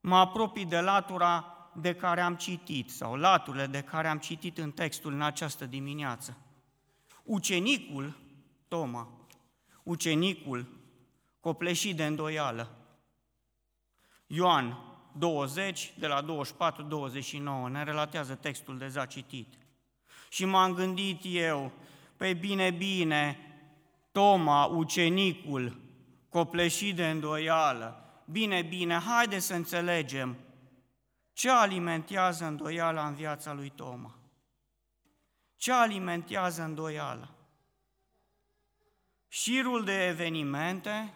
mă 0.01 0.15
apropii 0.15 0.65
de 0.65 0.79
latura 0.79 1.53
de 1.75 1.95
care 1.95 2.21
am 2.21 2.35
citit, 2.35 2.89
sau 2.89 3.15
laturile 3.15 3.65
de 3.65 3.81
care 3.81 4.07
am 4.07 4.17
citit 4.17 4.57
în 4.57 4.71
textul 4.71 5.13
în 5.13 5.21
această 5.21 5.65
dimineață. 5.65 6.37
Ucenicul, 7.23 8.17
Toma, 8.67 9.07
ucenicul 9.83 10.78
copleșit 11.39 11.95
de 11.95 12.05
îndoială. 12.05 12.69
Ioan 14.27 14.77
20, 15.17 15.93
de 15.97 16.07
la 16.07 16.25
24-29, 17.67 17.69
ne 17.69 17.83
relatează 17.83 18.35
textul 18.35 18.77
deja 18.77 19.05
citit. 19.05 19.53
Și 20.29 20.45
m-am 20.45 20.73
gândit 20.73 21.21
eu, 21.23 21.71
pe 22.17 22.33
bine, 22.33 22.71
bine, 22.71 23.39
Toma, 24.11 24.65
ucenicul, 24.65 25.81
copleșit 26.29 26.95
de 26.95 27.09
îndoială, 27.09 28.03
bine, 28.25 28.61
bine, 28.61 28.97
haide 28.97 29.39
să 29.39 29.53
înțelegem 29.53 30.37
ce 31.33 31.49
alimentează 31.49 32.45
îndoiala 32.45 33.07
în 33.07 33.15
viața 33.15 33.53
lui 33.53 33.69
Toma. 33.69 34.15
Ce 35.55 35.71
alimentează 35.71 36.61
îndoiala? 36.61 37.29
Șirul 39.27 39.83
de 39.83 40.07
evenimente 40.07 41.13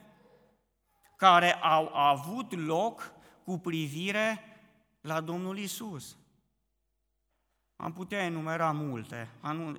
care 1.17 1.53
au 1.53 1.93
avut 1.93 2.65
loc 2.65 3.11
cu 3.43 3.57
privire 3.57 4.39
la 5.01 5.21
Domnul 5.21 5.57
Isus. 5.57 6.17
Am 7.75 7.93
putea 7.93 8.23
enumera 8.23 8.71
multe, 8.71 9.29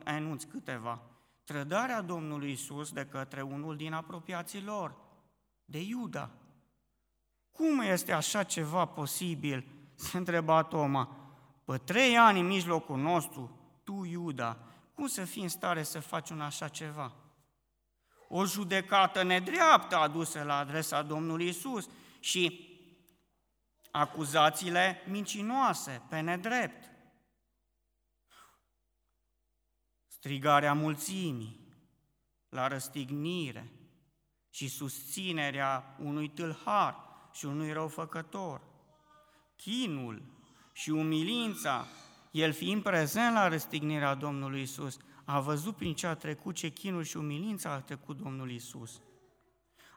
anunț 0.04 0.42
câteva. 0.42 1.00
Trădarea 1.44 2.00
Domnului 2.00 2.50
Isus 2.50 2.92
de 2.92 3.06
către 3.06 3.42
unul 3.42 3.76
din 3.76 3.92
apropiații 3.92 4.62
lor, 4.62 4.94
de 5.64 5.80
Iuda. 5.80 6.30
Cum 7.52 7.80
este 7.80 8.12
așa 8.12 8.42
ceva 8.42 8.84
posibil? 8.84 9.66
Se 9.94 10.16
întreba 10.16 10.62
Toma. 10.62 11.16
Pe 11.64 11.78
trei 11.78 12.18
ani 12.18 12.40
în 12.40 12.46
mijlocul 12.46 12.98
nostru, 12.98 13.58
tu, 13.84 14.04
Iuda, 14.04 14.58
cum 14.94 15.06
să 15.06 15.24
fii 15.24 15.42
în 15.42 15.48
stare 15.48 15.82
să 15.82 16.00
faci 16.00 16.30
un 16.30 16.40
așa 16.40 16.68
ceva? 16.68 17.12
O 18.36 18.44
judecată 18.44 19.22
nedreaptă 19.22 19.96
adusă 19.96 20.42
la 20.42 20.56
adresa 20.56 21.02
Domnului 21.02 21.48
Isus 21.48 21.88
și 22.20 22.68
acuzațiile 23.90 25.02
mincinoase 25.06 26.02
pe 26.08 26.20
nedrept. 26.20 26.90
Strigarea 30.06 30.72
mulțimii 30.72 31.74
la 32.48 32.68
răstignire 32.68 33.72
și 34.50 34.68
susținerea 34.68 35.96
unui 35.98 36.28
tâlhar 36.28 36.96
și 37.32 37.44
unui 37.44 37.72
răufăcător. 37.72 38.60
Chinul 39.56 40.22
și 40.72 40.90
umilința, 40.90 41.86
el 42.30 42.52
fiind 42.52 42.82
prezent 42.82 43.34
la 43.34 43.48
răstignirea 43.48 44.14
Domnului 44.14 44.62
Isus, 44.62 44.98
a 45.24 45.40
văzut 45.40 45.76
prin 45.76 45.94
ce 45.94 46.06
a 46.06 46.14
trecut, 46.14 46.54
ce 46.54 46.68
chinul 46.68 47.02
și 47.02 47.16
umilința 47.16 47.70
a 47.70 47.80
trecut 47.80 48.16
Domnul 48.16 48.50
Isus. 48.50 49.02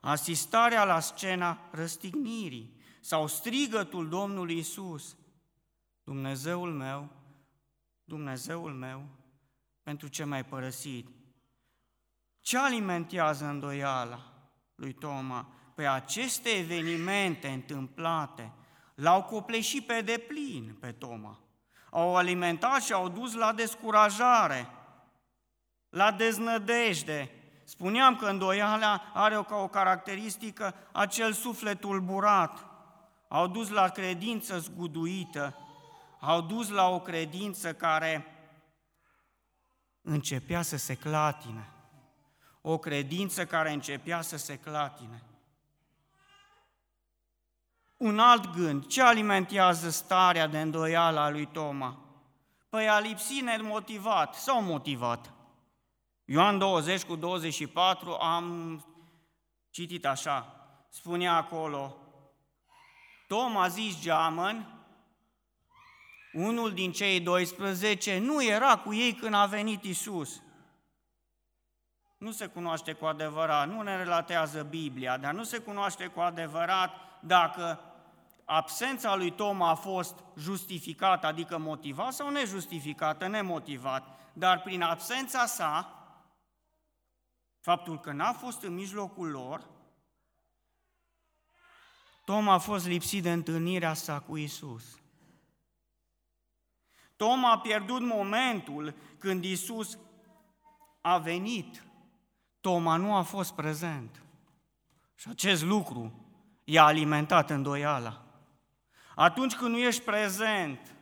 Asistarea 0.01 0.83
la 0.83 0.99
scena 0.99 1.59
răstignirii 1.71 2.75
sau 3.01 3.27
strigătul 3.27 4.09
Domnului 4.09 4.57
Isus. 4.57 5.17
Dumnezeul 6.03 6.73
meu, 6.73 7.09
Dumnezeul 8.03 8.73
meu, 8.73 9.07
pentru 9.83 10.07
ce 10.07 10.23
m-ai 10.23 10.45
părăsit? 10.45 11.07
Ce 12.41 12.57
alimentează 12.57 13.45
îndoiala 13.45 14.33
lui 14.75 14.93
Toma? 14.93 15.51
Păi 15.75 15.87
aceste 15.87 16.49
evenimente 16.49 17.47
întâmplate 17.47 18.53
l-au 18.95 19.23
copleșit 19.23 19.85
pe 19.85 20.01
deplin 20.01 20.77
pe 20.79 20.91
Toma. 20.91 21.39
Au 21.89 22.15
alimentat 22.15 22.81
și 22.81 22.93
au 22.93 23.09
dus 23.09 23.33
la 23.33 23.53
descurajare 23.53 24.67
la 25.97 26.11
deznădejde. 26.11 27.31
Spuneam 27.63 28.15
că 28.15 28.25
îndoiala 28.25 29.11
are 29.13 29.37
o, 29.37 29.43
ca 29.43 29.55
o 29.55 29.67
caracteristică 29.67 30.75
acel 30.91 31.33
suflet 31.33 31.79
tulburat. 31.79 32.65
Au 33.27 33.47
dus 33.47 33.69
la 33.69 33.89
credință 33.89 34.59
zguduită, 34.59 35.57
au 36.19 36.41
dus 36.41 36.69
la 36.69 36.89
o 36.89 36.99
credință 36.99 37.73
care 37.73 38.25
începea 40.01 40.61
să 40.61 40.77
se 40.77 40.95
clatine. 40.95 41.69
O 42.61 42.77
credință 42.77 43.45
care 43.45 43.71
începea 43.71 44.21
să 44.21 44.37
se 44.37 44.57
clatine. 44.57 45.21
Un 47.97 48.19
alt 48.19 48.51
gând, 48.55 48.85
ce 48.85 49.01
alimentează 49.01 49.89
starea 49.89 50.47
de 50.47 50.61
îndoială 50.61 51.19
a 51.19 51.29
lui 51.29 51.45
Toma? 51.45 51.99
Păi 52.69 52.89
a 52.89 52.99
lipsit 52.99 53.41
nemotivat 53.41 54.35
sau 54.35 54.61
motivat. 54.61 55.31
Ioan 56.29 56.57
20 56.57 57.03
cu 57.03 57.15
24 57.15 58.11
am 58.11 58.85
citit 59.69 60.05
așa, 60.05 60.67
spunea 60.89 61.35
acolo, 61.35 61.97
Tom 63.27 63.57
a 63.57 63.67
zis 63.67 64.01
geamăn, 64.01 64.85
unul 66.33 66.73
din 66.73 66.91
cei 66.91 67.19
12, 67.19 68.17
nu 68.17 68.43
era 68.43 68.77
cu 68.77 68.93
ei 68.93 69.13
când 69.13 69.33
a 69.33 69.45
venit 69.45 69.83
Isus. 69.83 70.41
Nu 72.17 72.31
se 72.31 72.45
cunoaște 72.45 72.93
cu 72.93 73.05
adevărat, 73.05 73.67
nu 73.67 73.81
ne 73.81 73.97
relatează 73.97 74.63
Biblia, 74.63 75.17
dar 75.17 75.33
nu 75.33 75.43
se 75.43 75.57
cunoaște 75.57 76.05
cu 76.05 76.19
adevărat 76.19 76.91
dacă 77.21 77.79
absența 78.45 79.15
lui 79.15 79.31
Tom 79.31 79.61
a 79.61 79.73
fost 79.73 80.23
justificată, 80.37 81.27
adică 81.27 81.57
motivat 81.57 82.13
sau 82.13 82.29
nejustificată, 82.29 83.27
nemotivat, 83.27 84.03
dar 84.33 84.61
prin 84.61 84.81
absența 84.81 85.45
sa, 85.45 85.91
faptul 87.67 87.99
că 87.99 88.11
n-a 88.11 88.33
fost 88.33 88.61
în 88.61 88.73
mijlocul 88.73 89.29
lor, 89.29 89.67
Tom 92.25 92.49
a 92.49 92.57
fost 92.57 92.87
lipsit 92.87 93.23
de 93.23 93.31
întâlnirea 93.31 93.93
sa 93.93 94.19
cu 94.19 94.37
Isus. 94.37 94.99
Tom 97.15 97.45
a 97.45 97.59
pierdut 97.59 98.01
momentul 98.01 98.95
când 99.17 99.43
Isus 99.43 99.97
a 101.01 101.17
venit. 101.17 101.83
Toma 102.61 102.95
nu 102.95 103.15
a 103.15 103.21
fost 103.21 103.53
prezent. 103.53 104.21
Și 105.15 105.29
acest 105.29 105.63
lucru 105.63 106.13
i-a 106.63 106.83
alimentat 106.83 107.49
îndoiala. 107.49 108.25
Atunci 109.15 109.55
când 109.55 109.71
nu 109.71 109.77
ești 109.77 110.01
prezent, 110.01 110.95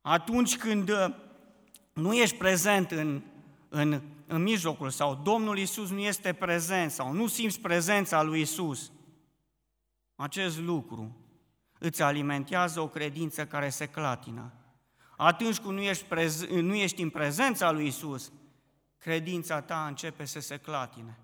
atunci 0.00 0.56
când 0.56 0.90
nu 1.94 2.14
ești 2.14 2.36
prezent 2.36 2.90
în, 2.90 3.22
în, 3.68 4.02
în 4.26 4.42
mijlocul 4.42 4.90
sau 4.90 5.14
Domnul 5.14 5.58
Isus 5.58 5.90
nu 5.90 5.98
este 5.98 6.32
prezent 6.32 6.90
sau 6.90 7.12
nu 7.12 7.26
simți 7.26 7.60
prezența 7.60 8.22
lui 8.22 8.40
Isus, 8.40 8.92
acest 10.14 10.58
lucru 10.58 11.16
îți 11.78 12.02
alimentează 12.02 12.80
o 12.80 12.88
credință 12.88 13.46
care 13.46 13.68
se 13.68 13.86
clatină. 13.86 14.52
Atunci 15.16 15.58
când 15.58 15.72
nu 15.72 15.80
ești, 15.80 16.04
prez, 16.04 16.46
nu 16.46 16.74
ești 16.74 17.02
în 17.02 17.10
prezența 17.10 17.70
lui 17.70 17.86
Isus, 17.86 18.32
credința 18.98 19.60
ta 19.60 19.86
începe 19.86 20.24
să 20.24 20.40
se 20.40 20.56
clatine. 20.56 21.18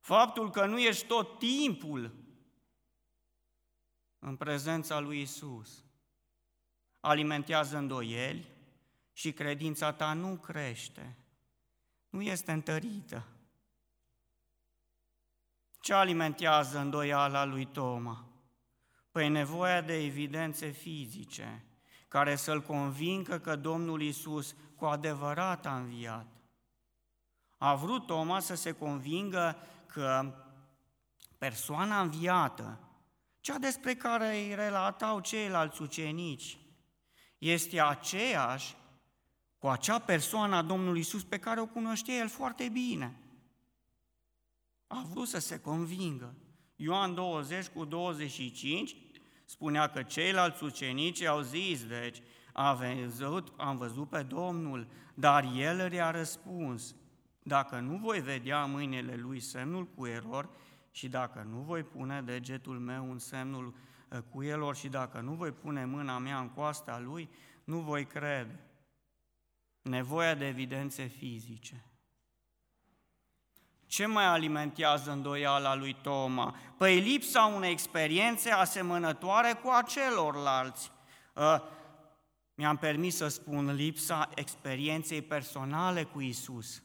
Faptul 0.00 0.50
că 0.50 0.66
nu 0.66 0.78
ești 0.78 1.06
tot 1.06 1.38
timpul 1.38 2.14
în 4.18 4.36
prezența 4.36 4.98
lui 4.98 5.20
Isus 5.20 5.84
alimentează 7.00 7.76
îndoieli, 7.76 8.48
și 9.20 9.32
credința 9.32 9.92
ta 9.92 10.12
nu 10.12 10.36
crește, 10.36 11.16
nu 12.08 12.22
este 12.22 12.52
întărită. 12.52 13.26
Ce 15.80 15.92
alimentează 15.92 16.78
îndoiala 16.78 17.44
lui 17.44 17.64
Toma? 17.64 18.24
Păi 19.10 19.28
nevoia 19.28 19.80
de 19.80 20.04
evidențe 20.04 20.70
fizice, 20.70 21.64
care 22.08 22.36
să-l 22.36 22.62
convincă 22.62 23.38
că 23.38 23.56
Domnul 23.56 24.02
Isus 24.02 24.54
cu 24.76 24.84
adevărat 24.84 25.66
a 25.66 25.76
înviat. 25.76 26.26
A 27.58 27.74
vrut 27.74 28.06
Toma 28.06 28.38
să 28.38 28.54
se 28.54 28.72
convingă 28.72 29.56
că 29.86 30.34
persoana 31.38 32.00
înviată, 32.00 32.78
cea 33.40 33.58
despre 33.58 33.94
care 33.94 34.36
îi 34.36 34.54
relatau 34.54 35.20
ceilalți 35.20 35.82
ucenici, 35.82 36.58
este 37.38 37.80
aceeași 37.80 38.78
cu 39.60 39.68
acea 39.68 39.98
persoană 39.98 40.56
a 40.56 40.62
Domnului 40.62 41.00
Isus 41.00 41.24
pe 41.24 41.38
care 41.38 41.60
o 41.60 41.66
cunoștea 41.66 42.14
el 42.14 42.28
foarte 42.28 42.68
bine. 42.68 43.16
A 44.86 45.06
vrut 45.10 45.28
să 45.28 45.38
se 45.38 45.60
convingă. 45.60 46.34
Ioan 46.76 47.14
20 47.14 47.66
cu 47.66 47.84
25 47.84 48.96
spunea 49.44 49.88
că 49.88 50.02
ceilalți 50.02 50.64
ucenici 50.64 51.22
au 51.22 51.40
zis, 51.40 51.86
deci, 51.86 52.22
am 52.52 52.76
văzut, 52.76 53.52
am 53.56 53.76
văzut 53.76 54.08
pe 54.08 54.22
Domnul, 54.22 54.86
dar 55.14 55.52
el 55.56 55.88
le-a 55.90 56.10
răspuns, 56.10 56.94
dacă 57.42 57.78
nu 57.78 57.96
voi 57.96 58.20
vedea 58.20 58.64
mâinile 58.64 59.16
lui 59.16 59.40
semnul 59.40 59.86
cu 59.86 60.06
erori 60.06 60.48
și 60.90 61.08
dacă 61.08 61.46
nu 61.50 61.58
voi 61.58 61.82
pune 61.82 62.22
degetul 62.22 62.78
meu 62.78 63.10
în 63.10 63.18
semnul 63.18 63.74
uh, 64.08 64.18
cu 64.30 64.42
elor 64.42 64.76
și 64.76 64.88
dacă 64.88 65.20
nu 65.20 65.32
voi 65.32 65.52
pune 65.52 65.84
mâna 65.84 66.18
mea 66.18 66.38
în 66.38 66.48
coasta 66.48 66.98
lui, 66.98 67.28
nu 67.64 67.80
voi 67.80 68.06
crede. 68.06 68.69
Nevoia 69.82 70.34
de 70.34 70.46
evidențe 70.46 71.04
fizice. 71.06 71.84
Ce 73.86 74.06
mai 74.06 74.24
alimentează 74.24 75.10
îndoiala 75.10 75.74
lui 75.74 75.96
Toma? 76.02 76.56
Păi 76.76 77.00
lipsa 77.00 77.44
unei 77.44 77.70
experiențe 77.70 78.50
asemănătoare 78.50 79.52
cu 79.62 79.68
a 79.68 79.82
celorlalți. 79.82 80.90
Uh, 81.34 81.56
mi-am 82.54 82.76
permis 82.76 83.16
să 83.16 83.28
spun 83.28 83.74
lipsa 83.74 84.28
experienței 84.34 85.22
personale 85.22 86.04
cu 86.04 86.20
Isus. 86.20 86.82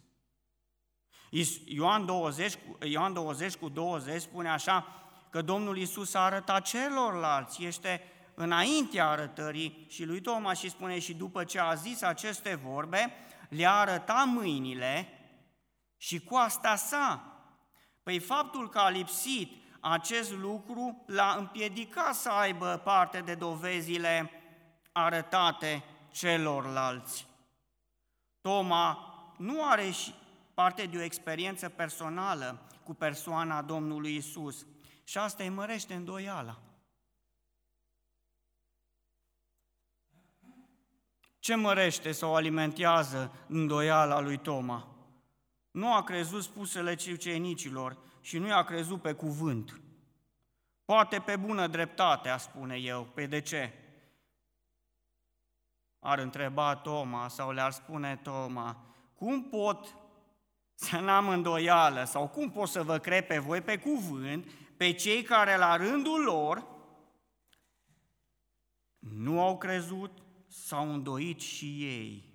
Ioan 1.65 2.05
20, 2.05 2.58
Ioan 2.84 3.13
20 3.13 3.55
cu 3.55 3.69
20 3.69 4.21
spune 4.21 4.49
așa 4.49 4.88
că 5.29 5.41
Domnul 5.41 5.77
Isus 5.77 6.13
a 6.13 6.19
arătat 6.19 6.65
celorlalți, 6.65 7.63
este 7.63 8.01
înaintea 8.36 9.10
arătării 9.10 9.86
și 9.89 10.04
lui 10.04 10.21
Toma 10.21 10.54
și 10.54 10.69
spune 10.69 11.00
și 11.00 11.13
după 11.13 11.43
ce 11.43 11.60
a 11.60 11.74
zis 11.74 12.02
aceste 12.02 12.56
vorbe, 12.56 13.13
le-a 13.50 13.74
arătat 13.74 14.26
mâinile 14.26 15.08
și 15.98 16.19
coasta 16.19 16.76
sa. 16.76 17.30
Păi 18.04 18.19
faptul 18.19 18.69
că 18.69 18.80
a 18.80 18.89
lipsit 18.89 19.52
acest 19.80 20.32
lucru 20.32 21.04
l-a 21.06 21.36
împiedicat 21.38 22.15
să 22.15 22.30
aibă 22.30 22.82
parte 22.84 23.19
de 23.19 23.36
dovezile 23.36 24.32
arătate 24.91 25.84
celorlalți. 26.12 27.28
Toma 28.41 29.13
nu 29.38 29.63
are 29.63 29.89
și 29.89 30.13
parte 30.54 30.86
de 30.86 30.98
o 30.98 31.02
experiență 31.02 31.69
personală 31.69 32.62
cu 32.84 32.93
persoana 32.93 33.62
Domnului 33.62 34.15
Isus 34.15 34.65
și 35.04 35.17
asta 35.17 35.43
îi 35.43 35.50
mărește 35.50 35.93
îndoiala. 35.93 36.60
Ce 41.45 41.55
mărește 41.55 42.12
sau 42.12 42.36
alimentează 42.36 43.31
îndoiala 43.47 44.19
lui 44.19 44.38
Toma? 44.38 44.88
Nu 45.71 45.93
a 45.93 46.03
crezut 46.03 46.43
spusele 46.43 46.97
ucenicilor 47.12 47.97
și 48.21 48.38
nu 48.38 48.47
i-a 48.47 48.63
crezut 48.63 49.01
pe 49.01 49.13
cuvânt. 49.13 49.81
Poate 50.86 51.19
pe 51.19 51.36
bună 51.36 51.67
dreptate, 51.67 52.29
a 52.29 52.38
spune 52.38 52.75
eu. 52.75 53.03
Pe 53.13 53.25
de 53.25 53.41
ce? 53.41 53.73
Ar 55.99 56.19
întreba 56.19 56.75
Toma 56.75 57.27
sau 57.27 57.51
le-ar 57.51 57.71
spune 57.71 58.19
Toma, 58.23 58.86
cum 59.15 59.43
pot 59.43 59.95
să 60.73 60.99
n-am 60.99 61.29
îndoială 61.29 62.03
sau 62.03 62.27
cum 62.27 62.51
pot 62.51 62.67
să 62.67 62.84
vă 62.84 62.97
cred 62.97 63.27
pe 63.27 63.38
voi 63.38 63.62
pe 63.62 63.79
cuvânt, 63.79 64.51
pe 64.77 64.91
cei 64.91 65.23
care 65.23 65.58
la 65.58 65.75
rândul 65.75 66.23
lor 66.23 66.65
nu 68.99 69.41
au 69.41 69.58
crezut, 69.58 70.25
s-au 70.63 70.94
îndoit 70.94 71.39
și 71.39 71.65
ei. 71.65 72.34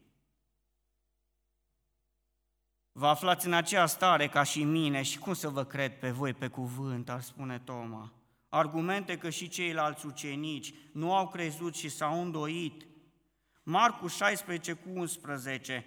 Vă 2.92 3.06
aflați 3.06 3.46
în 3.46 3.52
aceea 3.52 3.86
stare 3.86 4.28
ca 4.28 4.42
și 4.42 4.64
mine 4.64 5.02
și 5.02 5.18
cum 5.18 5.32
să 5.34 5.48
vă 5.48 5.64
cred 5.64 5.98
pe 5.98 6.10
voi 6.10 6.34
pe 6.34 6.48
cuvânt, 6.48 7.08
ar 7.08 7.20
spune 7.20 7.58
Toma. 7.58 8.12
Argumente 8.48 9.18
că 9.18 9.30
și 9.30 9.48
ceilalți 9.48 10.06
ucenici 10.06 10.74
nu 10.92 11.14
au 11.14 11.28
crezut 11.28 11.74
și 11.74 11.88
s-au 11.88 12.20
îndoit. 12.22 12.86
Marcu 13.62 14.06
16 14.06 14.72
cu 14.72 14.88
11. 14.92 15.84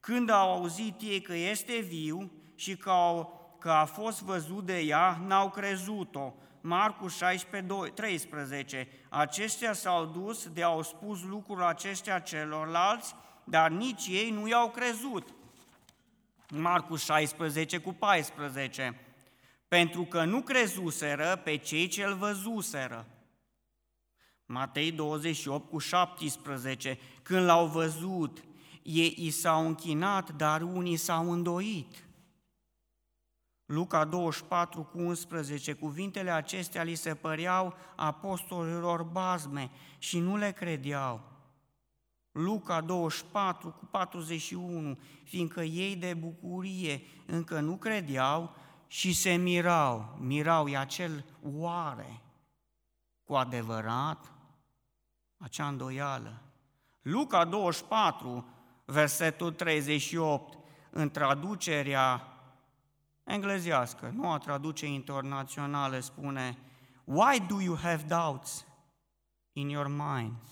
Când 0.00 0.30
au 0.30 0.52
auzit 0.52 1.00
ei 1.00 1.20
că 1.20 1.34
este 1.34 1.78
viu 1.78 2.32
și 2.54 2.76
că, 2.76 2.90
au, 2.90 3.56
că 3.60 3.70
a 3.70 3.84
fost 3.84 4.22
văzut 4.22 4.66
de 4.66 4.78
ea, 4.78 5.22
n-au 5.26 5.50
crezut-o. 5.50 6.34
Marcu 6.66 7.08
16, 7.08 7.90
13. 7.94 8.88
Aceștia 9.08 9.72
s-au 9.72 10.04
dus 10.04 10.48
de 10.48 10.62
au 10.62 10.82
spus 10.82 11.22
lucrul 11.22 11.62
acestea 11.62 12.18
celorlalți, 12.18 13.14
dar 13.44 13.70
nici 13.70 14.06
ei 14.06 14.30
nu 14.30 14.48
i-au 14.48 14.70
crezut. 14.70 15.28
Marcu 16.48 16.96
16 16.96 17.78
cu 17.78 17.92
14. 17.92 19.00
Pentru 19.68 20.02
că 20.02 20.24
nu 20.24 20.40
crezuseră 20.40 21.40
pe 21.44 21.56
cei 21.56 21.86
ce-l 21.86 22.14
văzuseră. 22.14 23.06
Matei 24.46 24.92
28 24.92 25.70
cu 25.70 25.78
17. 25.78 26.98
Când 27.22 27.44
l-au 27.44 27.66
văzut, 27.66 28.44
ei 28.82 29.14
i 29.18 29.30
s-au 29.30 29.66
închinat, 29.66 30.32
dar 30.36 30.62
unii 30.62 30.96
s-au 30.96 31.32
îndoit. 31.32 32.04
Luca 33.66 34.04
24 34.04 34.82
cu 34.82 34.98
11, 34.98 35.72
cuvintele 35.72 36.30
acestea 36.30 36.82
li 36.82 36.94
se 36.94 37.14
păreau 37.14 37.74
apostolilor 37.96 39.02
bazme 39.02 39.70
și 39.98 40.18
nu 40.18 40.36
le 40.36 40.52
credeau. 40.52 41.20
Luca 42.32 42.80
24 42.80 43.70
cu 43.70 43.84
41, 43.84 44.98
fiindcă 45.24 45.62
ei 45.62 45.96
de 45.96 46.14
bucurie 46.14 47.02
încă 47.26 47.60
nu 47.60 47.76
credeau 47.76 48.54
și 48.86 49.12
se 49.12 49.34
mirau. 49.34 50.16
Mirau 50.20 50.68
e 50.68 50.76
acel 50.76 51.24
oare, 51.42 52.20
cu 53.24 53.34
adevărat, 53.34 54.32
acea 55.36 55.68
îndoială. 55.68 56.42
Luca 57.02 57.44
24, 57.44 58.48
versetul 58.84 59.52
38, 59.52 60.58
în 60.90 61.10
traducerea 61.10 62.33
englezească, 63.24 64.12
nu 64.14 64.30
a 64.30 64.38
traduce 64.38 64.86
internațională, 64.86 65.98
spune 66.00 66.58
Why 67.04 67.40
do 67.48 67.60
you 67.60 67.76
have 67.76 68.04
doubts 68.08 68.66
in 69.52 69.68
your 69.68 69.88
minds? 69.88 70.44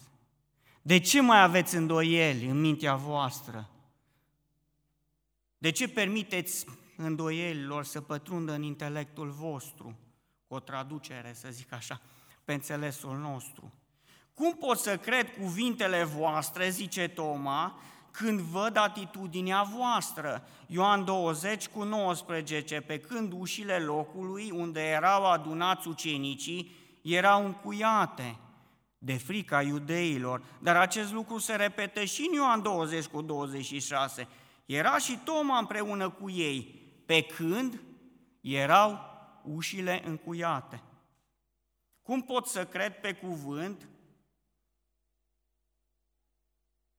De 0.82 0.98
ce 0.98 1.20
mai 1.20 1.42
aveți 1.42 1.76
îndoieli 1.76 2.46
în 2.46 2.60
mintea 2.60 2.94
voastră? 2.94 3.70
De 5.58 5.70
ce 5.70 5.88
permiteți 5.88 6.66
îndoielilor 6.96 7.84
să 7.84 8.00
pătrundă 8.00 8.52
în 8.52 8.62
intelectul 8.62 9.30
vostru? 9.30 9.98
Cu 10.46 10.54
o 10.54 10.60
traducere, 10.60 11.32
să 11.32 11.48
zic 11.50 11.72
așa, 11.72 12.00
pe 12.44 12.52
înțelesul 12.52 13.18
nostru. 13.18 13.72
Cum 14.34 14.54
pot 14.54 14.78
să 14.78 14.98
cred 14.98 15.36
cuvintele 15.36 16.04
voastre, 16.04 16.70
zice 16.70 17.08
Toma, 17.08 17.80
când 18.12 18.40
văd 18.40 18.76
atitudinea 18.76 19.62
voastră? 19.62 20.44
Ioan 20.66 21.04
20 21.04 21.68
cu 21.68 21.82
19, 21.82 22.80
pe 22.80 22.98
când 22.98 23.32
ușile 23.32 23.78
locului 23.78 24.50
unde 24.50 24.80
erau 24.80 25.30
adunați 25.30 25.88
ucenicii 25.88 26.80
erau 27.02 27.44
încuiate 27.44 28.36
de 28.98 29.12
frica 29.12 29.62
iudeilor, 29.62 30.42
dar 30.58 30.76
acest 30.76 31.12
lucru 31.12 31.38
se 31.38 31.54
repetă 31.54 32.04
și 32.04 32.26
în 32.28 32.34
Ioan 32.34 32.62
20 32.62 33.04
cu 33.04 33.22
26. 33.22 34.28
Era 34.66 34.98
și 34.98 35.18
Toma 35.24 35.58
împreună 35.58 36.10
cu 36.10 36.30
ei, 36.30 36.80
pe 37.06 37.22
când 37.22 37.80
erau 38.40 39.00
ușile 39.42 40.02
încuiate. 40.04 40.82
Cum 42.02 42.22
pot 42.22 42.46
să 42.46 42.66
cred 42.66 43.00
pe 43.00 43.12
cuvânt 43.12 43.88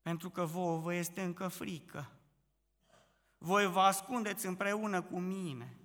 pentru 0.03 0.29
că 0.29 0.45
vouă 0.45 0.79
vă 0.79 0.93
este 0.93 1.21
încă 1.21 1.47
frică. 1.47 2.11
Voi 3.37 3.65
vă 3.67 3.79
ascundeți 3.79 4.45
împreună 4.45 5.01
cu 5.01 5.19
mine. 5.19 5.77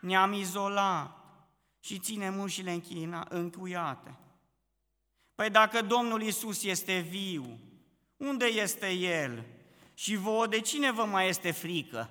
Ne-am 0.00 0.32
izolat 0.32 1.16
și 1.80 1.98
ținem 1.98 2.38
ușile 2.38 2.72
închina, 2.72 3.26
încuiate. 3.28 4.18
Păi 5.34 5.50
dacă 5.50 5.82
Domnul 5.82 6.22
Isus 6.22 6.62
este 6.62 6.98
viu, 6.98 7.58
unde 8.16 8.44
este 8.44 8.90
El? 8.90 9.46
Și 9.94 10.16
vouă 10.16 10.46
de 10.46 10.60
cine 10.60 10.92
vă 10.92 11.04
mai 11.04 11.28
este 11.28 11.50
frică? 11.50 12.10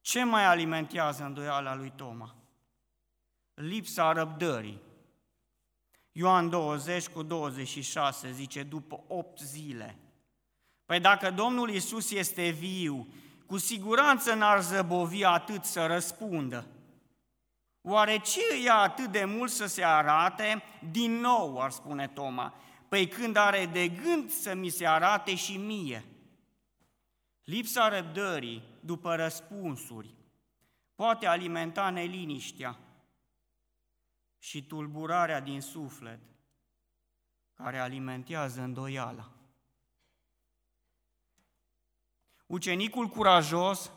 Ce 0.00 0.24
mai 0.24 0.44
alimentează 0.44 1.24
îndoiala 1.24 1.74
lui 1.74 1.92
Toma? 1.96 2.34
Lipsa 3.54 4.12
răbdării. 4.12 4.89
Ioan 6.12 6.48
20 6.48 7.08
cu 7.08 7.22
26 7.22 8.32
zice, 8.32 8.62
după 8.62 9.04
8 9.08 9.40
zile. 9.40 9.98
Păi 10.86 11.00
dacă 11.00 11.30
Domnul 11.30 11.70
Isus 11.70 12.10
este 12.10 12.48
viu, 12.48 13.08
cu 13.46 13.58
siguranță 13.58 14.34
n-ar 14.34 14.62
zăbovi 14.62 15.24
atât 15.24 15.64
să 15.64 15.86
răspundă. 15.86 16.66
Oare 17.82 18.18
ce 18.18 18.62
ia 18.62 18.74
atât 18.74 19.06
de 19.06 19.24
mult 19.24 19.50
să 19.50 19.66
se 19.66 19.84
arate? 19.84 20.62
Din 20.90 21.12
nou, 21.12 21.60
ar 21.60 21.70
spune 21.70 22.08
Toma, 22.08 22.54
păi 22.88 23.08
când 23.08 23.36
are 23.36 23.66
de 23.66 23.88
gând 23.88 24.30
să 24.30 24.54
mi 24.54 24.68
se 24.68 24.86
arate 24.86 25.34
și 25.34 25.56
mie. 25.56 26.04
Lipsa 27.44 27.88
răbdării 27.88 28.62
după 28.80 29.14
răspunsuri 29.14 30.14
poate 30.94 31.26
alimenta 31.26 31.90
neliniștea 31.90 32.78
și 34.42 34.66
tulburarea 34.66 35.40
din 35.40 35.60
suflet, 35.60 36.20
care 37.54 37.78
alimentează 37.78 38.60
îndoiala. 38.60 39.30
Ucenicul 42.46 43.08
curajos, 43.08 43.92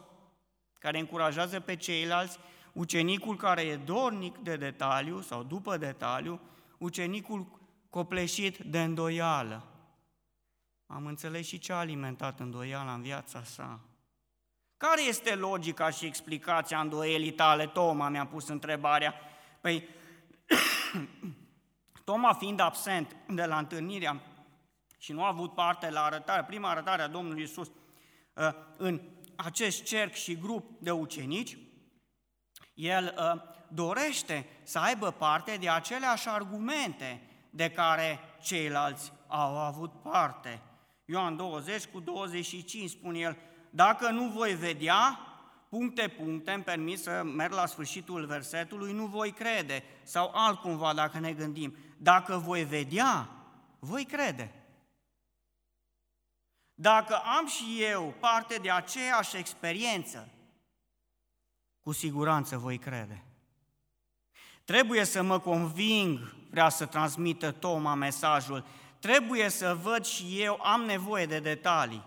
care 0.80 1.00
încurajează 1.00 1.60
pe 1.60 1.76
ceilalți, 1.76 2.38
ucenicul 2.74 3.38
care 3.38 3.62
e 3.62 3.76
dornic 3.76 4.38
de 4.38 4.58
detaliu 4.58 5.22
sau 5.22 5.44
după 5.44 5.78
detaliu, 5.78 6.40
ucenicul 6.78 7.60
copleșit 7.90 8.58
de 8.58 8.84
îndoială. 8.84 9.64
Am 10.88 11.06
înțeles 11.06 11.48
și 11.48 11.60
ce 11.60 11.74
a 11.74 11.78
alimentat 11.78 12.40
îndoiala 12.40 12.94
în 12.94 13.02
viața 13.02 13.44
sa. 13.44 13.80
Care 14.78 15.02
este 15.02 15.36
logica 15.36 15.90
și 15.90 16.06
explicația 16.06 16.80
îndoielii 16.80 17.32
tale, 17.32 17.68
Toma? 17.68 18.10
Mi-a 18.10 18.26
pus 18.26 18.48
întrebarea. 18.48 19.14
Păi, 19.62 19.88
Toma 22.06 22.34
fiind 22.34 22.60
absent 22.60 23.16
de 23.28 23.46
la 23.46 23.58
întâlnirea 23.58 24.22
și 24.98 25.12
nu 25.12 25.24
a 25.24 25.28
avut 25.28 25.54
parte 25.54 25.90
la 25.90 26.04
arătare, 26.04 26.44
prima 26.44 26.70
arătare 26.70 27.02
a 27.02 27.08
Domnului 27.08 27.44
Isus 27.44 27.68
uh, 27.68 28.50
în 28.78 29.02
acest 29.36 29.84
cerc 29.84 30.14
și 30.14 30.38
grup 30.38 30.82
de 30.82 30.92
ucenici, 30.92 31.58
el 32.74 33.16
uh, 33.18 33.42
dorește 33.68 34.46
să 34.64 34.80
aibă 34.80 35.12
parte 35.12 35.58
de 35.60 35.70
aceleași 35.70 36.30
argumente 36.30 37.22
de 37.50 37.70
care 37.70 38.20
ceilalți 38.42 39.14
au 39.28 39.58
avut 39.58 40.02
parte. 40.02 40.62
Ioan 41.06 41.36
20 41.36 41.86
cu 41.86 42.00
25 42.00 42.90
spune 42.90 43.20
el, 43.20 43.38
dacă 43.70 44.10
nu 44.10 44.28
voi 44.28 44.54
vedea, 44.54 45.20
puncte, 45.74 46.08
puncte, 46.08 46.52
îmi 46.52 46.64
permis 46.64 47.02
să 47.02 47.24
merg 47.24 47.54
la 47.54 47.66
sfârșitul 47.66 48.26
versetului, 48.26 48.94
nu 48.94 49.06
voi 49.06 49.32
crede. 49.32 49.84
Sau 50.04 50.32
altcumva, 50.34 50.94
dacă 50.94 51.20
ne 51.20 51.34
gândim, 51.34 51.76
dacă 51.98 52.38
voi 52.38 52.64
vedea, 52.64 53.30
voi 53.80 54.06
crede. 54.06 54.54
Dacă 56.74 57.16
am 57.16 57.48
și 57.48 57.84
eu 57.84 58.14
parte 58.20 58.56
de 58.56 58.72
aceeași 58.72 59.38
experiență, 59.38 60.30
cu 61.82 61.92
siguranță 61.92 62.58
voi 62.58 62.78
crede. 62.78 63.24
Trebuie 64.64 65.04
să 65.04 65.22
mă 65.22 65.40
conving, 65.40 66.36
vrea 66.50 66.70
să 66.70 66.86
transmită 66.86 67.52
Toma 67.52 67.94
mesajul, 67.94 68.66
trebuie 69.00 69.50
să 69.50 69.76
văd 69.82 70.06
și 70.06 70.42
eu, 70.42 70.62
am 70.62 70.82
nevoie 70.82 71.26
de 71.26 71.40
detalii. 71.40 72.06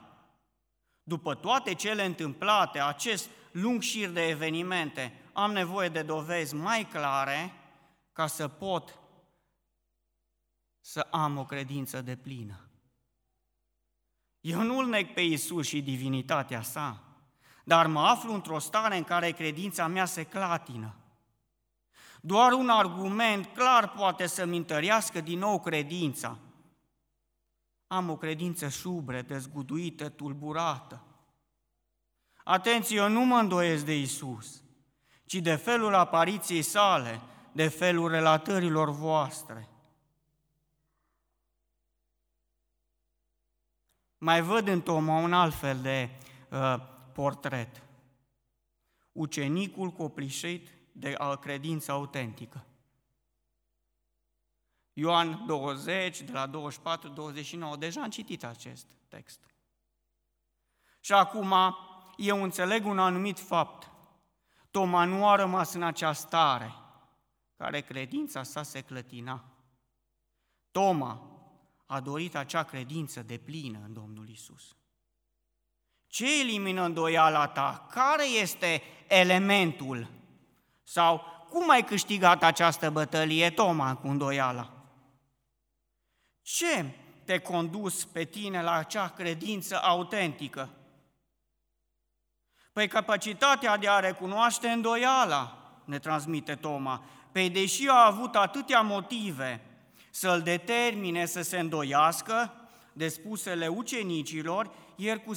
După 1.02 1.34
toate 1.34 1.74
cele 1.74 2.04
întâmplate, 2.04 2.80
acest 2.80 3.28
lung 3.60 3.80
șir 3.80 4.08
de 4.08 4.28
evenimente, 4.28 5.12
am 5.32 5.52
nevoie 5.52 5.88
de 5.88 6.02
dovezi 6.02 6.54
mai 6.54 6.84
clare 6.84 7.52
ca 8.12 8.26
să 8.26 8.48
pot 8.48 8.98
să 10.80 11.06
am 11.10 11.38
o 11.38 11.44
credință 11.44 12.02
de 12.02 12.16
plină. 12.16 12.68
Eu 14.40 14.62
nu-L 14.62 14.86
neg 14.86 15.12
pe 15.12 15.20
Isus 15.20 15.66
și 15.66 15.82
divinitatea 15.82 16.62
sa, 16.62 17.02
dar 17.64 17.86
mă 17.86 18.00
aflu 18.00 18.34
într-o 18.34 18.58
stare 18.58 18.96
în 18.96 19.04
care 19.04 19.30
credința 19.30 19.86
mea 19.86 20.04
se 20.04 20.24
clatină. 20.24 20.94
Doar 22.20 22.52
un 22.52 22.68
argument 22.68 23.46
clar 23.46 23.92
poate 23.92 24.26
să-mi 24.26 24.56
întărească 24.56 25.20
din 25.20 25.38
nou 25.38 25.60
credința. 25.60 26.38
Am 27.86 28.10
o 28.10 28.16
credință 28.16 28.68
șubre, 28.68 29.22
dezguduită, 29.22 30.08
tulburată. 30.08 31.05
Atenție, 32.48 32.96
eu 32.96 33.08
nu 33.08 33.24
mă 33.24 33.36
îndoiesc 33.36 33.84
de 33.84 33.98
Isus, 33.98 34.62
ci 35.24 35.34
de 35.34 35.54
felul 35.54 35.94
apariției 35.94 36.62
sale, 36.62 37.20
de 37.52 37.68
felul 37.68 38.10
relatărilor 38.10 38.90
voastre. 38.90 39.68
Mai 44.18 44.42
văd 44.42 44.68
în 44.68 44.80
Toma 44.80 45.18
un 45.18 45.32
alt 45.32 45.54
fel 45.54 45.80
de 45.80 46.10
uh, 46.50 46.74
portret. 47.12 47.82
Ucenicul 49.12 49.90
coplișit 49.90 50.68
de 50.92 51.16
uh, 51.20 51.38
credință 51.38 51.92
autentică. 51.92 52.66
Ioan 54.92 55.46
20, 55.46 56.20
de 56.20 56.32
la 56.32 56.50
24-29, 57.76 57.78
deja 57.78 58.02
am 58.02 58.10
citit 58.10 58.44
acest 58.44 58.86
text. 59.08 59.40
Și 61.00 61.12
acum 61.12 61.54
eu 62.16 62.42
înțeleg 62.42 62.86
un 62.86 62.98
anumit 62.98 63.38
fapt. 63.38 63.90
Toma 64.70 65.04
nu 65.04 65.28
a 65.28 65.34
rămas 65.34 65.72
în 65.72 65.82
acea 65.82 66.12
stare 66.12 66.74
care 67.56 67.80
credința 67.80 68.42
sa 68.42 68.62
se 68.62 68.80
clătina. 68.80 69.44
Toma 70.70 71.20
a 71.86 72.00
dorit 72.00 72.36
acea 72.36 72.62
credință 72.62 73.22
de 73.22 73.38
plină 73.38 73.78
în 73.84 73.92
Domnul 73.92 74.28
Isus. 74.28 74.76
Ce 76.06 76.40
elimină 76.40 76.82
îndoiala 76.82 77.46
ta? 77.46 77.86
Care 77.90 78.26
este 78.26 78.82
elementul? 79.08 80.08
Sau 80.82 81.22
cum 81.48 81.70
ai 81.70 81.84
câștigat 81.84 82.42
această 82.42 82.90
bătălie, 82.90 83.50
Toma, 83.50 83.96
cu 83.96 84.08
îndoiala? 84.08 84.72
Ce 86.42 86.94
te 87.24 87.38
condus 87.38 88.04
pe 88.04 88.24
tine 88.24 88.62
la 88.62 88.72
acea 88.72 89.08
credință 89.08 89.82
autentică? 89.82 90.70
Păi 92.76 92.88
capacitatea 92.88 93.76
de 93.76 93.88
a 93.88 93.98
recunoaște 93.98 94.68
îndoiala, 94.68 95.56
ne 95.84 95.98
transmite 95.98 96.54
Toma. 96.54 97.04
Păi 97.32 97.50
deși 97.50 97.88
a 97.88 98.06
avut 98.06 98.34
atâtea 98.34 98.80
motive 98.80 99.60
să-l 100.10 100.40
determine 100.40 101.26
să 101.26 101.42
se 101.42 101.58
îndoiască 101.58 102.52
de 102.92 103.08
spusele 103.08 103.68
ucenicilor, 103.68 104.70
el 104.96 105.18
cu 105.18 105.32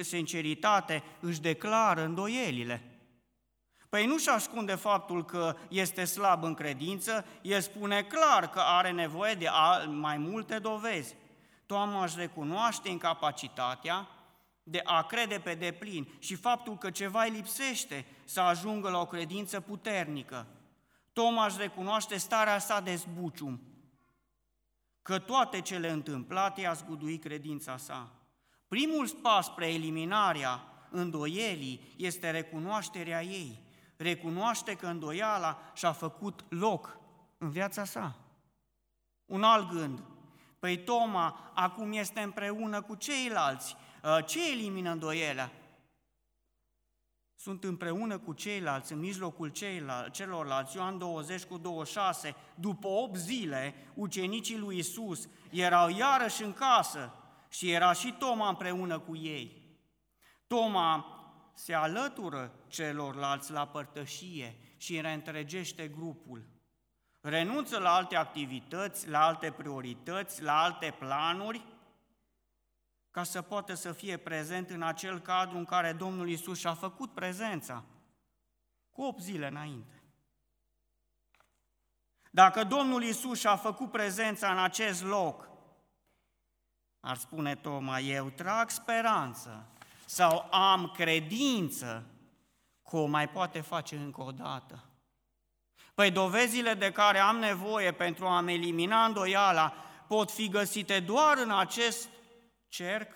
sinceritate 0.00 1.02
își 1.20 1.40
declară 1.40 2.04
îndoielile. 2.04 2.82
Păi 3.88 4.06
nu-și 4.06 4.28
ascunde 4.28 4.74
faptul 4.74 5.24
că 5.24 5.56
este 5.68 6.04
slab 6.04 6.44
în 6.44 6.54
credință, 6.54 7.24
el 7.42 7.60
spune 7.60 8.02
clar 8.02 8.50
că 8.50 8.60
are 8.64 8.90
nevoie 8.90 9.34
de 9.34 9.48
mai 9.86 10.16
multe 10.16 10.58
dovezi. 10.58 11.14
Toma 11.66 12.04
își 12.04 12.18
recunoaște 12.18 12.88
incapacitatea 12.88 14.08
de 14.66 14.80
a 14.84 15.02
crede 15.02 15.38
pe 15.38 15.54
deplin 15.54 16.08
și 16.18 16.34
faptul 16.34 16.78
că 16.78 16.90
ceva 16.90 17.22
îi 17.22 17.30
lipsește 17.30 18.06
să 18.24 18.40
ajungă 18.40 18.90
la 18.90 19.00
o 19.00 19.06
credință 19.06 19.60
puternică. 19.60 20.46
Toma 21.12 21.46
își 21.46 21.58
recunoaște 21.58 22.16
starea 22.16 22.58
sa 22.58 22.80
de 22.80 22.94
zbucium, 22.94 23.60
că 25.02 25.18
toate 25.18 25.60
cele 25.60 25.90
întâmplate 25.90 26.60
i-a 26.60 26.72
zguduit 26.72 27.22
credința 27.22 27.76
sa. 27.76 28.10
Primul 28.68 29.08
pas 29.22 29.46
spre 29.46 29.72
eliminarea 29.72 30.68
îndoielii 30.90 31.94
este 31.96 32.30
recunoașterea 32.30 33.22
ei. 33.22 33.62
Recunoaște 33.96 34.74
că 34.74 34.86
îndoiala 34.86 35.58
și-a 35.74 35.92
făcut 35.92 36.44
loc 36.48 36.98
în 37.38 37.50
viața 37.50 37.84
sa. 37.84 38.16
Un 39.26 39.42
alt 39.42 39.70
gând. 39.70 40.02
Păi 40.58 40.78
Toma 40.78 41.50
acum 41.54 41.92
este 41.92 42.20
împreună 42.20 42.82
cu 42.82 42.94
ceilalți 42.94 43.76
Uh, 43.76 43.83
ce 44.26 44.50
elimină 44.52 44.90
îndoielea? 44.90 45.52
Sunt 47.34 47.64
împreună 47.64 48.18
cu 48.18 48.32
ceilalți, 48.32 48.92
în 48.92 48.98
mijlocul 48.98 49.52
celorlalți, 50.10 50.76
Ioan 50.76 50.98
20 50.98 51.42
cu 51.42 51.58
26, 51.58 52.34
după 52.54 52.88
8 52.88 53.16
zile, 53.16 53.74
ucenicii 53.94 54.58
lui 54.58 54.78
Isus 54.78 55.28
erau 55.50 55.88
iarăși 55.88 56.42
în 56.42 56.52
casă 56.52 57.12
și 57.48 57.70
era 57.70 57.92
și 57.92 58.14
Toma 58.18 58.48
împreună 58.48 58.98
cu 58.98 59.16
ei. 59.16 59.62
Toma 60.46 61.06
se 61.54 61.74
alătură 61.74 62.52
celorlalți 62.68 63.52
la 63.52 63.66
părtășie 63.66 64.58
și 64.76 65.00
reîntregește 65.00 65.88
grupul. 65.88 66.46
Renunță 67.20 67.78
la 67.78 67.94
alte 67.94 68.16
activități, 68.16 69.08
la 69.08 69.26
alte 69.26 69.50
priorități, 69.50 70.42
la 70.42 70.62
alte 70.62 70.94
planuri 70.98 71.64
ca 73.14 73.22
să 73.22 73.42
poată 73.42 73.74
să 73.74 73.92
fie 73.92 74.16
prezent 74.16 74.70
în 74.70 74.82
acel 74.82 75.20
cadru 75.20 75.56
în 75.56 75.64
care 75.64 75.92
Domnul 75.92 76.28
Isus 76.28 76.58
și-a 76.58 76.74
făcut 76.74 77.12
prezența 77.12 77.84
cu 78.92 79.02
8 79.02 79.20
zile 79.20 79.46
înainte. 79.46 80.02
Dacă 82.30 82.64
Domnul 82.64 83.02
Isus 83.02 83.38
și-a 83.38 83.56
făcut 83.56 83.90
prezența 83.90 84.52
în 84.52 84.58
acest 84.58 85.02
loc, 85.02 85.48
ar 87.00 87.16
spune 87.16 87.54
Toma, 87.54 87.98
eu 87.98 88.30
trag 88.30 88.70
speranță 88.70 89.66
sau 90.04 90.48
am 90.50 90.92
credință 90.96 92.06
că 92.90 92.96
o 92.96 93.06
mai 93.06 93.28
poate 93.28 93.60
face 93.60 93.96
încă 93.96 94.22
o 94.22 94.30
dată. 94.30 94.84
Păi 95.94 96.10
dovezile 96.10 96.74
de 96.74 96.92
care 96.92 97.18
am 97.18 97.36
nevoie 97.36 97.92
pentru 97.92 98.26
a-mi 98.26 98.54
elimina 98.54 99.04
îndoiala 99.04 99.74
pot 100.08 100.30
fi 100.30 100.48
găsite 100.48 101.00
doar 101.00 101.38
în 101.38 101.50
acest 101.50 102.08
cerc 102.74 103.12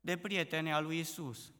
de 0.00 0.16
prieteni 0.16 0.72
al 0.72 0.84
lui 0.84 0.98
Isus. 0.98 1.52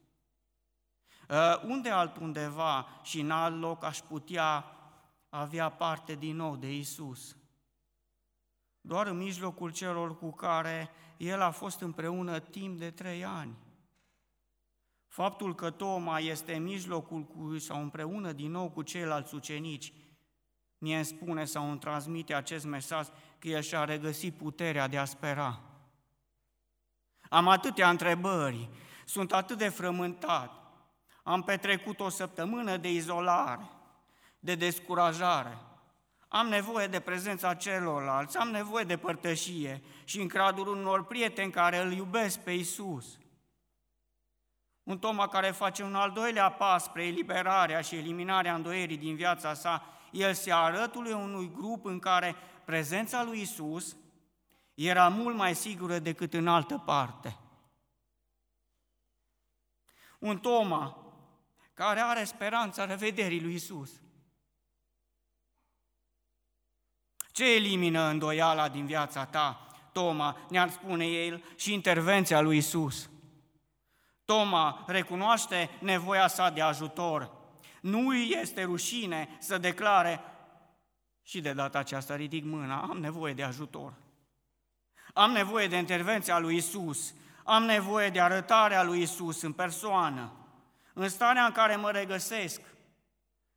Uh, 1.29 1.63
unde 1.65 1.91
altundeva 1.91 3.01
și 3.03 3.21
în 3.21 3.31
alt 3.31 3.61
loc 3.61 3.85
aș 3.85 3.99
putea 3.99 4.65
avea 5.29 5.69
parte 5.69 6.15
din 6.15 6.37
nou 6.37 6.57
de 6.57 6.77
Isus? 6.77 7.37
Doar 8.81 9.07
în 9.07 9.17
mijlocul 9.17 9.73
celor 9.73 10.19
cu 10.19 10.31
care 10.33 10.91
El 11.17 11.41
a 11.41 11.51
fost 11.51 11.81
împreună 11.81 12.39
timp 12.39 12.79
de 12.79 12.91
trei 12.91 13.25
ani. 13.25 13.57
Faptul 15.07 15.55
că 15.55 15.71
Toma 15.71 16.19
este 16.19 16.55
în 16.55 16.63
mijlocul 16.63 17.25
cu, 17.25 17.59
sau 17.59 17.83
împreună 17.83 18.33
din 18.33 18.51
nou 18.51 18.71
cu 18.71 18.83
ceilalți 18.83 19.35
ucenici, 19.35 19.93
ne 20.79 21.03
spune 21.03 21.45
sau 21.45 21.71
îmi 21.71 21.79
transmite 21.79 22.35
acest 22.35 22.65
mesaj 22.65 23.07
că 23.39 23.49
el 23.49 23.61
și-a 23.61 23.85
regăsit 23.85 24.35
puterea 24.35 24.89
de 24.89 24.99
a 24.99 25.05
spera. 25.05 25.68
Am 27.29 27.49
atâtea 27.49 27.91
întrebări, 27.91 28.69
sunt 29.05 29.33
atât 29.33 29.59
de 29.59 29.69
frământat, 29.69 30.53
am 31.23 31.43
petrecut 31.43 32.01
o 32.01 32.09
săptămână 32.09 32.77
de 32.77 32.93
izolare, 32.93 33.71
de 34.39 34.55
descurajare, 34.55 35.59
am 36.29 36.49
nevoie 36.49 36.87
de 36.87 37.01
prezența 37.01 37.55
celorlalți, 37.55 38.37
am 38.37 38.49
nevoie 38.49 38.85
de 38.85 38.97
părtășie 38.97 39.83
și 40.05 40.21
în 40.21 40.29
cadrul 40.29 40.77
unor 40.77 41.05
prieteni 41.05 41.53
care 41.53 41.79
îl 41.79 41.93
iubesc 41.93 42.39
pe 42.39 42.51
Isus. 42.51 43.19
Un 44.83 44.99
Toma 44.99 45.29
care 45.29 45.51
face 45.51 45.83
un 45.83 45.95
al 45.95 46.11
doilea 46.11 46.51
pas 46.51 46.85
spre 46.85 47.07
eliberarea 47.07 47.81
și 47.81 47.97
eliminarea 47.97 48.55
îndoierii 48.55 48.97
din 48.97 49.15
viața 49.15 49.55
sa, 49.55 49.85
el 50.11 50.35
se 50.35 50.53
arătului 50.53 51.13
unui 51.13 51.53
grup 51.57 51.85
în 51.85 51.99
care 51.99 52.35
prezența 52.65 53.23
lui 53.23 53.41
Isus 53.41 53.97
era 54.87 55.09
mult 55.09 55.37
mai 55.37 55.55
sigură 55.55 55.99
decât 55.99 56.35
în 56.35 56.49
altă 56.49 56.79
parte. 56.79 57.39
Un 60.19 60.39
Toma 60.39 61.13
care 61.75 62.01
are 62.01 62.25
speranța 62.25 62.85
revederii 62.85 63.41
lui 63.41 63.55
Isus. 63.55 63.91
Ce 67.33 67.55
elimină 67.55 68.03
îndoiala 68.03 68.69
din 68.69 68.87
viața 68.87 69.27
ta, 69.27 69.67
Toma, 69.93 70.47
ne-ar 70.49 70.71
spune 70.71 71.07
el, 71.07 71.45
și 71.57 71.73
intervenția 71.73 72.41
lui 72.41 72.57
Isus. 72.57 73.11
Toma 74.25 74.85
recunoaște 74.87 75.71
nevoia 75.81 76.29
sa 76.29 76.51
de 76.51 76.61
ajutor. 76.61 77.31
Nu 77.81 78.09
îi 78.09 78.31
este 78.41 78.63
rușine 78.63 79.37
să 79.41 79.59
declare, 79.59 80.21
și 81.23 81.41
de 81.41 81.53
data 81.53 81.79
aceasta 81.79 82.17
ridic 82.17 82.45
mâna, 82.45 82.81
am 82.81 82.99
nevoie 82.99 83.35
de 83.35 83.43
ajutor. 83.43 84.07
Am 85.19 85.31
nevoie 85.31 85.69
de 85.69 85.77
intervenția 85.77 86.39
lui 86.39 86.57
Isus, 86.57 87.15
am 87.45 87.63
nevoie 87.63 88.11
de 88.11 88.21
arătarea 88.21 88.83
lui 88.83 89.03
Isus 89.03 89.43
în 89.43 89.53
persoană, 89.53 90.33
în 90.93 91.09
starea 91.09 91.45
în 91.45 91.53
care 91.53 91.77
mă 91.77 91.91
regăsesc. 91.91 92.61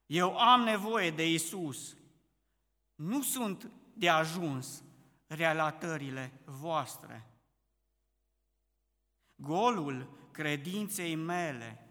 Eu 0.06 0.38
am 0.38 0.62
nevoie 0.62 1.12
de 1.12 1.30
Isus. 1.30 1.96
Nu 2.96 3.22
sunt 3.22 3.72
de 3.94 4.10
ajuns 4.10 4.84
relatările 5.28 6.32
voastre. 6.46 7.26
Golul 9.36 10.10
credinței 10.32 11.16
mele 11.16 11.88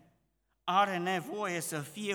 are 0.64 0.98
nevoie 0.98 1.60
să 1.60 1.80
fie 1.80 2.14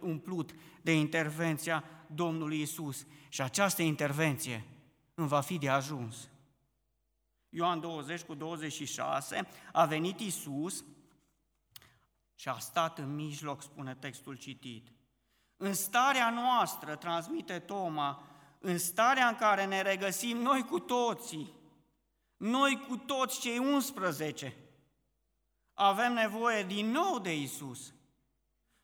umplut 0.00 0.50
de 0.82 0.92
intervenția 0.92 1.84
Domnului 2.06 2.60
Isus. 2.60 3.06
Și 3.28 3.42
această 3.42 3.82
intervenție 3.82 4.64
îmi 5.14 5.28
va 5.28 5.40
fi 5.40 5.58
de 5.58 5.68
ajuns. 5.68 6.28
Ioan 7.48 7.80
20 7.80 8.20
cu 8.20 8.34
26, 8.34 9.48
a 9.72 9.84
venit 9.84 10.20
Isus 10.20 10.84
și 12.34 12.48
a 12.48 12.58
stat 12.58 12.98
în 12.98 13.14
mijloc, 13.14 13.62
spune 13.62 13.94
textul 13.94 14.36
citit. 14.36 14.92
În 15.56 15.74
starea 15.74 16.30
noastră, 16.30 16.96
transmite 16.96 17.58
Toma, 17.58 18.22
în 18.58 18.78
starea 18.78 19.28
în 19.28 19.34
care 19.34 19.64
ne 19.64 19.82
regăsim 19.82 20.36
noi 20.36 20.64
cu 20.64 20.78
toții, 20.78 21.52
noi 22.36 22.84
cu 22.88 22.96
toți 22.96 23.40
cei 23.40 23.58
11, 23.58 24.56
avem 25.74 26.12
nevoie 26.12 26.62
din 26.62 26.90
nou 26.90 27.18
de 27.18 27.36
Isus. 27.36 27.92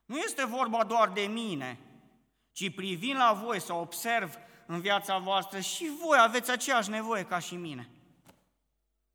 Nu 0.05 0.19
este 0.19 0.45
vorba 0.45 0.85
doar 0.85 1.09
de 1.09 1.21
mine, 1.21 1.79
ci 2.53 2.75
privind 2.75 3.17
la 3.17 3.33
voi 3.33 3.61
să 3.61 3.73
observ 3.73 4.39
în 4.67 4.81
viața 4.81 5.19
voastră 5.19 5.61
și 5.61 5.91
voi 6.05 6.19
aveți 6.21 6.51
aceeași 6.51 6.91
nevoie 6.91 7.25
ca 7.25 7.39
și 7.39 7.57
mine. 7.57 7.94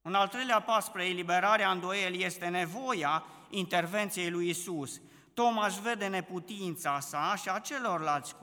Un 0.01 0.13
al 0.13 0.27
treilea 0.27 0.61
pas 0.61 0.85
spre 0.85 1.05
eliberarea 1.05 1.71
îndoielii 1.71 2.25
este 2.25 2.47
nevoia 2.47 3.23
intervenției 3.49 4.29
lui 4.29 4.49
Isus. 4.49 5.01
Toma 5.33 5.65
își 5.65 5.81
vede 5.81 6.07
neputința 6.07 6.99
sa 6.99 7.35
și 7.35 7.49
a 7.49 7.59
celorlalți 7.59 8.35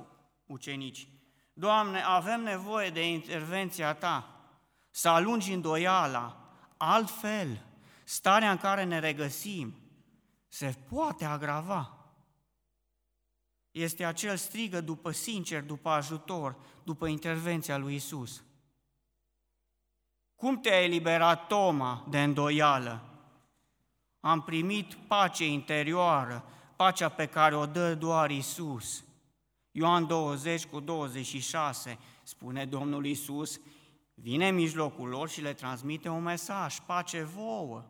ucenici. 0.47 1.09
Doamne, 1.53 2.03
avem 2.03 2.43
nevoie 2.43 2.91
de 2.91 3.09
intervenția 3.09 3.95
Ta, 3.95 4.41
să 4.91 5.09
alungi 5.09 5.53
îndoiala, 5.53 6.51
altfel 6.77 7.65
starea 8.05 8.51
în 8.51 8.57
care 8.57 8.85
ne 8.85 8.99
regăsim 8.99 9.75
se 10.49 10.75
poate 10.89 11.25
agrava. 11.25 11.97
Este 13.71 14.05
acel 14.05 14.37
strigă 14.37 14.81
după 14.81 15.11
sincer, 15.11 15.63
după 15.63 15.89
ajutor, 15.89 16.57
după 16.83 17.07
intervenția 17.07 17.77
lui 17.77 17.95
Isus. 17.95 18.43
Cum 20.37 20.61
te-a 20.61 20.83
eliberat 20.83 21.47
Toma 21.47 22.07
de 22.09 22.23
îndoială? 22.23 23.01
Am 24.21 24.43
primit 24.43 24.95
pace 24.95 25.47
interioară, 25.47 26.45
pacea 26.77 27.09
pe 27.09 27.27
care 27.27 27.57
o 27.57 27.67
dă 27.67 27.95
doar 27.95 28.31
Isus. 28.31 29.05
Ioan 29.71 30.07
20 30.07 30.67
cu 30.67 30.81
26 30.81 31.99
spune 32.23 32.67
Domnul 32.67 33.07
Isus, 33.07 33.61
vine 34.15 34.49
în 34.49 34.55
mijlocul 34.55 35.09
lor 35.09 35.29
și 35.29 35.41
le 35.41 35.53
transmite 35.53 36.09
un 36.09 36.23
mesaj, 36.23 36.79
pace 36.79 37.23
vouă. 37.23 37.85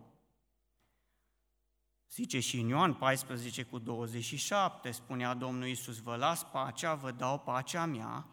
Zice 2.10 2.40
și 2.40 2.60
în 2.60 2.68
Ioan 2.68 2.94
14 2.94 3.62
cu 3.62 3.78
27, 3.78 4.90
spunea 4.90 5.34
Domnul 5.34 5.66
Iisus, 5.66 5.98
vă 5.98 6.16
las 6.16 6.44
pacea, 6.44 6.94
vă 6.94 7.10
dau 7.10 7.38
pacea 7.38 7.84
mea, 7.84 8.26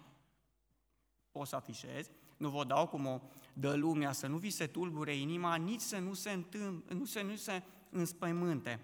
o 1.31 1.45
să 1.45 1.55
afișez, 1.55 2.09
nu 2.37 2.49
vă 2.49 2.63
dau 2.63 2.87
cum 2.87 3.05
o 3.05 3.19
dă 3.53 3.73
lumea, 3.73 4.11
să 4.11 4.27
nu 4.27 4.37
vi 4.37 4.49
se 4.49 4.67
tulbure 4.67 5.15
inima, 5.15 5.55
nici 5.55 5.81
să 5.81 5.97
nu 5.97 6.13
se, 6.13 6.31
întâm, 6.31 6.83
nu 6.97 7.05
se, 7.05 7.21
nu 7.21 7.35
se 7.35 7.63
înspăimânte. 7.89 8.79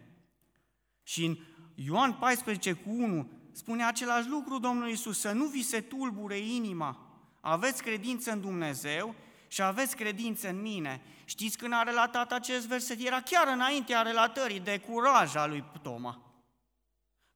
Și 1.03 1.25
în 1.25 1.37
Ioan 1.75 2.13
14 2.13 2.73
cu 2.73 2.89
1 2.89 3.31
spune 3.51 3.85
același 3.85 4.29
lucru 4.29 4.59
Domnul 4.59 4.87
Iisus, 4.87 5.19
să 5.19 5.31
nu 5.31 5.45
vi 5.45 5.61
se 5.61 5.81
tulbure 5.81 6.37
inima, 6.37 7.09
aveți 7.39 7.83
credință 7.83 8.31
în 8.31 8.41
Dumnezeu 8.41 9.15
și 9.47 9.61
aveți 9.61 9.95
credință 9.95 10.49
în 10.49 10.61
mine. 10.61 11.01
Știți 11.25 11.57
când 11.57 11.73
a 11.73 11.83
relatat 11.83 12.31
acest 12.31 12.67
verset? 12.67 13.05
Era 13.05 13.21
chiar 13.21 13.47
înaintea 13.47 14.01
relatării 14.01 14.59
de 14.59 14.79
curaj 14.79 15.35
a 15.35 15.45
lui 15.45 15.63
Toma. 15.81 16.21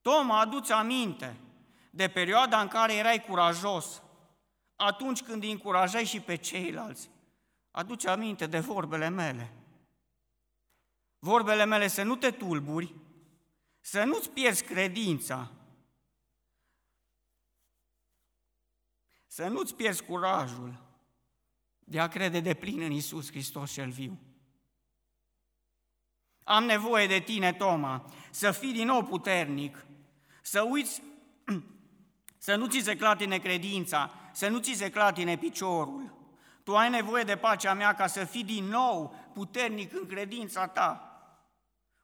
Toma, 0.01 0.39
aduți 0.39 0.71
aminte 0.71 1.37
de 1.89 2.07
perioada 2.07 2.61
în 2.61 2.67
care 2.67 2.93
erai 2.93 3.23
curajos, 3.27 4.01
atunci 4.75 5.21
când 5.21 5.43
îi 5.43 5.51
încurajai 5.51 6.05
și 6.05 6.19
pe 6.19 6.35
ceilalți. 6.35 7.09
Aduce 7.75 8.09
aminte 8.09 8.47
de 8.47 8.59
vorbele 8.59 9.09
mele. 9.09 9.53
Vorbele 11.19 11.65
mele 11.65 11.87
să 11.87 12.03
nu 12.03 12.15
te 12.15 12.31
tulburi, 12.31 12.95
să 13.79 14.03
nu-ți 14.03 14.29
pierzi 14.29 14.63
credința, 14.63 15.51
să 19.27 19.47
nu-ți 19.47 19.75
pierzi 19.75 20.03
curajul, 20.03 20.81
de 21.79 21.99
a 21.99 22.07
crede 22.07 22.39
de 22.39 22.53
plin 22.53 22.81
în 22.81 22.91
Isus 22.91 23.29
Hristos 23.29 23.71
cel 23.71 23.89
viu. 23.89 24.19
Am 26.43 26.63
nevoie 26.63 27.07
de 27.07 27.19
tine, 27.19 27.53
Toma, 27.53 28.05
să 28.31 28.51
fii 28.51 28.73
din 28.73 28.85
nou 28.85 29.03
puternic, 29.03 29.85
să 30.41 30.61
uiți, 30.61 31.01
să 32.37 32.55
nu 32.55 32.67
ți 32.67 32.79
se 32.79 32.95
clatine 32.95 33.39
credința, 33.39 34.13
să 34.33 34.47
nu 34.47 34.59
ți 34.59 34.73
se 34.73 34.89
clatine 34.89 35.37
piciorul. 35.37 36.22
Tu 36.63 36.75
ai 36.75 36.89
nevoie 36.89 37.23
de 37.23 37.37
pacea 37.37 37.73
mea 37.73 37.93
ca 37.93 38.07
să 38.07 38.23
fii 38.23 38.43
din 38.43 38.63
nou 38.63 39.15
puternic 39.33 39.93
în 39.93 40.07
credința 40.07 40.67
ta. 40.67 41.07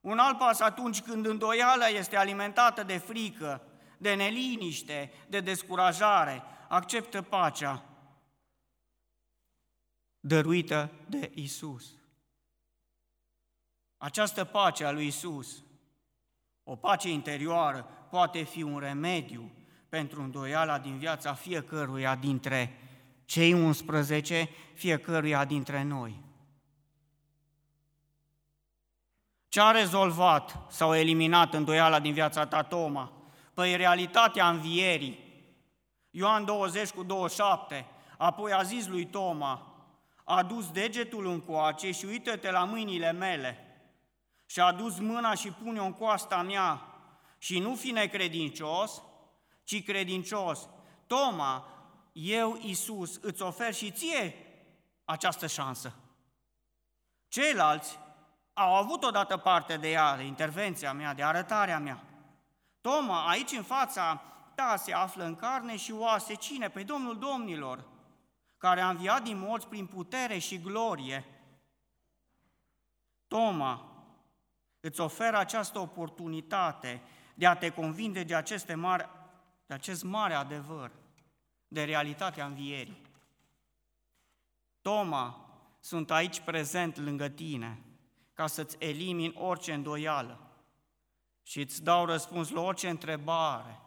Un 0.02 0.18
alt 0.18 0.38
pas 0.38 0.60
atunci 0.60 1.02
când 1.02 1.26
îndoiala 1.26 1.88
este 1.88 2.18
alimentată 2.18 2.84
de 2.84 2.98
frică, 2.98 3.62
de 3.98 4.14
neliniște, 4.14 5.14
de 5.28 5.40
descurajare, 5.40 6.44
acceptă 6.68 7.22
pacea 7.22 7.84
dăruită 10.20 10.92
de 11.08 11.32
Isus. 11.34 11.94
Această 13.98 14.46
pace 14.46 14.86
a 14.86 14.92
lui 14.92 15.08
Isus, 15.08 15.64
o 16.64 16.76
pace 16.76 17.10
interioară, 17.10 17.88
poate 18.10 18.44
fi 18.44 18.62
un 18.62 18.80
remediu 18.80 19.52
pentru 19.90 20.22
îndoiala 20.22 20.80
din 20.80 20.98
viața 20.98 21.34
fiecăruia 21.34 22.16
dintre 22.16 22.80
cei 23.30 23.54
11, 23.54 24.50
fiecăruia 24.74 25.46
dintre 25.46 25.84
noi. 25.84 26.22
Ce 29.50 29.62
a 29.62 29.72
rezolvat 29.72 30.58
sau 30.72 30.96
eliminat 30.96 31.54
îndoiala 31.54 32.00
din 32.00 32.14
viața 32.14 32.46
ta, 32.46 32.64
Toma? 32.64 33.12
Păi 33.54 33.76
realitatea 33.76 34.50
învierii. 34.50 35.20
Ioan 36.10 36.46
20 36.46 36.90
cu 36.90 37.04
27, 37.04 37.86
apoi 38.18 38.54
a 38.54 38.62
zis 38.62 38.88
lui 38.88 39.06
Toma, 39.06 39.84
a 40.24 40.44
dus 40.44 40.72
degetul 40.72 41.26
în 41.26 41.40
coace 41.40 41.92
și 41.92 42.06
uită-te 42.06 42.52
la 42.52 42.64
mâinile 42.64 43.12
mele. 43.12 43.82
Și 44.46 44.60
a 44.60 44.72
dus 44.72 45.00
mâna 45.00 45.34
și 45.34 45.52
pune-o 45.52 45.86
în 45.86 45.94
coasta 45.94 46.42
mea 46.42 46.82
și 47.38 47.60
nu 47.60 47.76
fi 47.76 47.92
necredincios, 47.92 49.02
ci 49.64 49.84
credincios. 49.84 50.70
Toma, 51.08 51.79
eu, 52.22 52.58
Iisus, 52.62 53.16
îți 53.22 53.42
ofer 53.42 53.74
și 53.74 53.92
ție 53.92 54.36
această 55.06 55.48
șansă. 55.48 55.94
Ceilalți 57.28 58.00
au 58.54 58.76
avut 58.76 59.04
odată 59.04 59.38
parte 59.38 59.78
de 59.78 59.92
ea, 59.92 60.18
de 60.18 60.24
intervenția 60.24 60.94
mea, 60.94 61.14
de 61.14 61.24
arătarea 61.24 61.80
mea. 61.80 62.04
Toma, 62.82 63.28
aici 63.28 63.52
în 63.52 63.64
fața 63.64 64.22
ta 64.56 64.76
se 64.76 64.94
află 64.94 65.24
în 65.24 65.36
carne 65.36 65.78
și 65.78 65.92
oase 65.92 66.34
cine? 66.34 66.70
Păi 66.70 66.84
Domnul 66.84 67.20
Domnilor, 67.20 67.86
care 68.58 68.82
a 68.82 68.90
înviat 68.90 69.24
din 69.24 69.38
morți 69.38 69.68
prin 69.68 69.86
putere 69.86 70.38
și 70.38 70.62
glorie. 70.62 71.26
Toma, 73.28 73.86
îți 74.80 75.00
oferă 75.00 75.38
această 75.38 75.80
oportunitate 75.80 77.02
de 77.34 77.48
a 77.48 77.56
te 77.56 77.70
convinge 77.70 78.24
de, 78.24 78.36
aceste 78.36 78.74
mari, 78.74 79.10
de 79.66 79.74
acest 79.74 80.04
mare 80.04 80.34
adevăr, 80.34 80.92
de 81.72 81.84
realitatea 81.84 82.46
învierii. 82.46 83.02
Toma, 84.82 85.50
sunt 85.80 86.12
aici 86.12 86.40
prezent 86.40 86.98
lângă 86.98 87.30
tine 87.30 87.84
ca 88.34 88.48
să-ți 88.48 88.76
elimin 88.80 89.34
orice 89.38 89.74
îndoială 89.74 90.40
și 91.44 91.60
îți 91.60 91.84
dau 91.84 92.06
răspuns 92.06 92.50
la 92.50 92.62
orice 92.62 92.90
întrebare. 92.90 93.80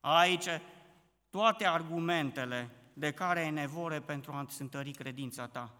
Aici 0.00 0.46
toate 1.30 1.66
argumentele 1.66 2.70
de 2.92 3.12
care 3.12 3.40
ai 3.40 3.50
nevoie 3.50 4.00
pentru 4.00 4.32
a-ți 4.32 4.60
întări 4.60 4.90
credința 4.90 5.46
ta. 5.48 5.74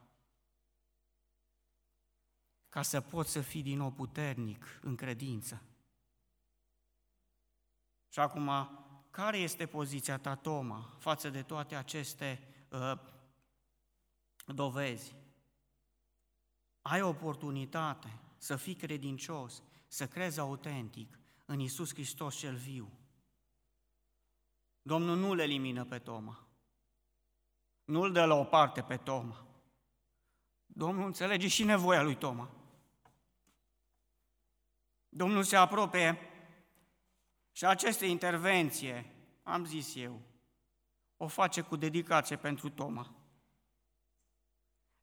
Ca 2.69 2.83
să 2.83 3.01
poți 3.01 3.31
să 3.31 3.41
fii 3.41 3.63
din 3.63 3.77
nou 3.77 3.91
puternic 3.91 4.79
în 4.83 4.97
credință. 4.97 5.63
Și 8.09 8.19
acum, 8.19 8.51
care 9.11 9.39
este 9.39 9.67
poziția 9.67 10.19
ta, 10.19 10.35
Toma, 10.35 10.97
față 10.99 11.31
de 11.31 11.43
toate 11.43 11.75
aceste 11.75 12.49
uh, 12.69 12.93
dovezi? 14.47 15.15
Ai 16.83 17.03
oportunitate 17.03 18.19
să 18.37 18.57
fii 18.57 18.75
credincios, 18.75 19.63
să 19.87 20.07
crezi 20.07 20.41
autentic 20.41 21.19
în 21.45 21.61
Isus 21.61 21.93
Hristos 21.93 22.37
cel 22.37 22.55
viu. 22.55 22.91
Domnul 24.83 25.17
nu 25.17 25.35
le 25.35 25.43
elimină 25.43 25.85
pe 25.85 25.99
Toma. 25.99 26.47
Nu 27.85 28.01
îl 28.01 28.13
dă 28.13 28.25
la 28.25 28.35
o 28.35 28.45
parte 28.45 28.83
pe 28.83 28.97
Toma. 28.97 29.47
Domnul 30.67 31.07
înțelege 31.07 31.49
și 31.49 31.65
nevoia 31.65 32.03
lui 32.03 32.17
Toma. 32.17 32.51
Domnul 35.09 35.43
se 35.43 35.57
apropie 35.57 36.19
și 37.53 37.67
aceste 37.67 38.07
intervenție, 38.07 39.15
am 39.43 39.65
zis 39.65 39.95
eu, 39.97 40.21
o 41.17 41.27
face 41.27 41.61
cu 41.61 41.77
dedicație 41.77 42.37
pentru 42.37 42.69
Toma. 42.69 43.15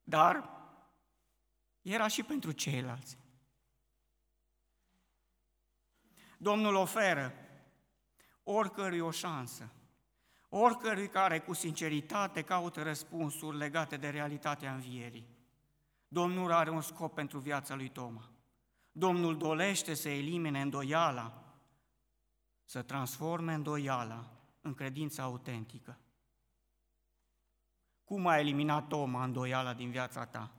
Dar 0.04 0.50
era 1.82 2.08
și 2.08 2.24
pentru 2.24 2.52
ceilalți. 2.52 3.18
Domnul 6.38 6.76
oferă 6.76 7.34
oricărui 8.44 9.00
o 9.00 9.12
șansă, 9.12 9.72
oricărui 10.50 11.08
care 11.08 11.40
cu 11.40 11.54
sinceritate 11.54 12.42
caută 12.42 12.84
răspunsuri 12.84 13.58
legate 13.58 13.98
de 13.98 14.10
realitatea 14.10 14.74
învierii. 14.74 15.28
Domnul 16.08 16.52
are 16.52 16.70
un 16.70 16.82
scop 16.82 17.14
pentru 17.14 17.40
viața 17.40 17.76
lui 17.76 17.90
Toma. 17.90 18.32
Domnul 18.92 19.38
dolește 19.38 19.94
să 19.94 20.10
elimine 20.10 20.62
îndoiala, 20.62 21.47
să 22.70 22.82
transforme 22.82 23.54
îndoiala 23.54 24.32
în 24.62 24.74
credința 24.74 25.24
autentică. 25.24 25.98
Cum 28.04 28.28
a 28.28 28.40
eliminat 28.40 28.88
Toma 28.88 29.24
îndoiala 29.24 29.74
din 29.74 29.92
viața 29.92 30.26
ta? 30.26 30.52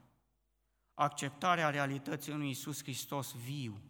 Acceptarea 0.93 1.69
realității 1.69 2.33
unui 2.33 2.47
Iisus 2.47 2.81
Hristos 2.83 3.35
viu, 3.35 3.81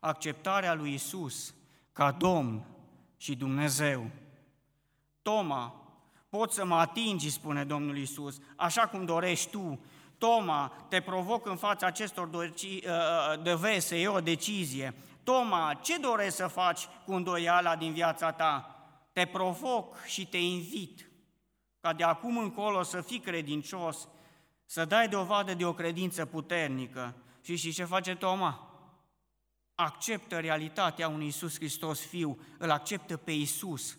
acceptarea 0.00 0.74
lui 0.74 0.94
Isus 0.94 1.54
ca 1.92 2.12
Domn 2.12 2.66
și 3.16 3.36
Dumnezeu. 3.36 4.10
Toma, 5.22 5.88
poți 6.28 6.54
să 6.54 6.64
mă 6.64 6.74
atingi, 6.74 7.30
spune 7.30 7.64
Domnul 7.64 7.96
Isus, 7.96 8.38
așa 8.56 8.88
cum 8.88 9.04
dorești 9.04 9.50
tu. 9.50 9.80
Toma, 10.18 10.86
te 10.88 11.00
provoc 11.00 11.46
în 11.46 11.56
fața 11.56 11.86
acestor 11.86 12.26
dovezi 13.42 13.66
uh, 13.66 13.74
uh, 13.74 13.78
să 13.78 13.94
iei 13.94 14.06
o 14.06 14.20
decizie. 14.20 14.94
Toma, 15.22 15.78
ce 15.82 15.98
dorești 15.98 16.34
să 16.34 16.46
faci 16.46 16.86
cu 17.06 17.12
îndoiala 17.12 17.76
din 17.76 17.92
viața 17.92 18.32
ta? 18.32 18.82
Te 19.12 19.26
provoc 19.26 20.04
și 20.04 20.26
te 20.26 20.38
invit 20.38 21.10
ca 21.80 21.92
de 21.92 22.04
acum 22.04 22.38
încolo 22.38 22.82
să 22.82 23.00
fii 23.00 23.20
credincios, 23.20 24.08
să 24.64 24.84
dai 24.84 25.08
dovadă 25.08 25.54
de 25.54 25.64
o 25.64 25.72
credință 25.72 26.26
puternică. 26.26 27.14
Și 27.40 27.56
și 27.56 27.72
ce 27.72 27.84
face 27.84 28.14
Toma? 28.14 28.68
acceptă 29.80 30.38
realitatea 30.38 31.08
unui 31.08 31.24
Iisus 31.24 31.54
Hristos 31.54 32.00
Fiu, 32.00 32.38
îl 32.58 32.70
acceptă 32.70 33.16
pe 33.16 33.30
Iisus 33.30 33.98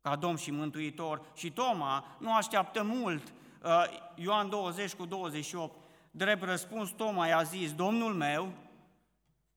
ca 0.00 0.16
Domn 0.16 0.36
și 0.36 0.50
Mântuitor. 0.50 1.22
Și 1.34 1.50
Toma 1.50 2.16
nu 2.18 2.34
așteaptă 2.34 2.82
mult, 2.82 3.32
uh, 3.62 3.84
Ioan 4.14 4.48
20 4.48 4.92
cu 4.92 5.04
28, 5.04 5.74
drept 6.10 6.42
răspuns 6.42 6.90
Toma 6.90 7.26
i-a 7.26 7.42
zis, 7.42 7.72
Domnul 7.72 8.14
meu 8.14 8.52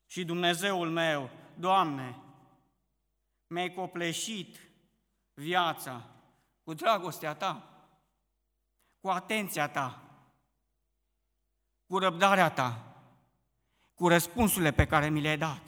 și 0.10 0.26
Dumnezeul 0.26 0.90
meu, 0.90 1.30
Doamne, 1.56 2.18
mi-ai 3.48 3.74
copleșit 3.74 4.60
viața 5.34 6.10
cu 6.64 6.74
dragostea 6.74 7.36
Ta, 7.36 7.84
cu 9.00 9.10
atenția 9.10 9.70
Ta, 9.70 10.04
cu 11.86 11.98
răbdarea 11.98 12.52
Ta 12.52 12.84
cu 14.00 14.08
răspunsurile 14.08 14.72
pe 14.72 14.88
care 14.88 15.10
mi 15.10 15.22
le-ai 15.22 15.38
dat. 15.38 15.62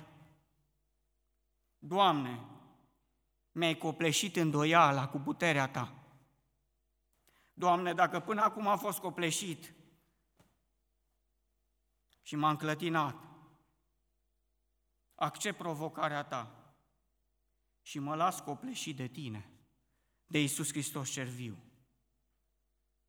Doamne, 1.78 2.40
mi-ai 3.52 3.78
copleșit 3.78 4.36
îndoiala 4.36 5.08
cu 5.08 5.18
puterea 5.18 5.68
Ta. 5.68 5.94
Doamne, 7.54 7.94
dacă 7.94 8.20
până 8.20 8.42
acum 8.42 8.68
a 8.68 8.76
fost 8.76 9.00
copleșit 9.00 9.74
și 12.22 12.36
m-a 12.36 12.50
înclătinat, 12.50 13.31
accept 15.22 15.58
provocarea 15.58 16.24
Ta 16.24 16.74
și 17.82 18.00
mă 18.00 18.16
las 18.16 18.40
copleșit 18.40 18.96
de 18.96 19.08
Tine, 19.08 19.50
de 20.26 20.40
Iisus 20.40 20.70
Hristos 20.70 21.10
cel 21.10 21.28
viu. 21.28 21.58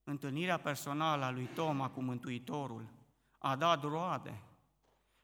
Întâlnirea 0.04 0.58
personală 0.58 1.24
a 1.24 1.30
lui 1.30 1.46
Toma 1.46 1.90
cu 1.90 2.00
Mântuitorul 2.00 2.88
a 3.38 3.56
dat 3.56 3.82
roade 3.82 4.42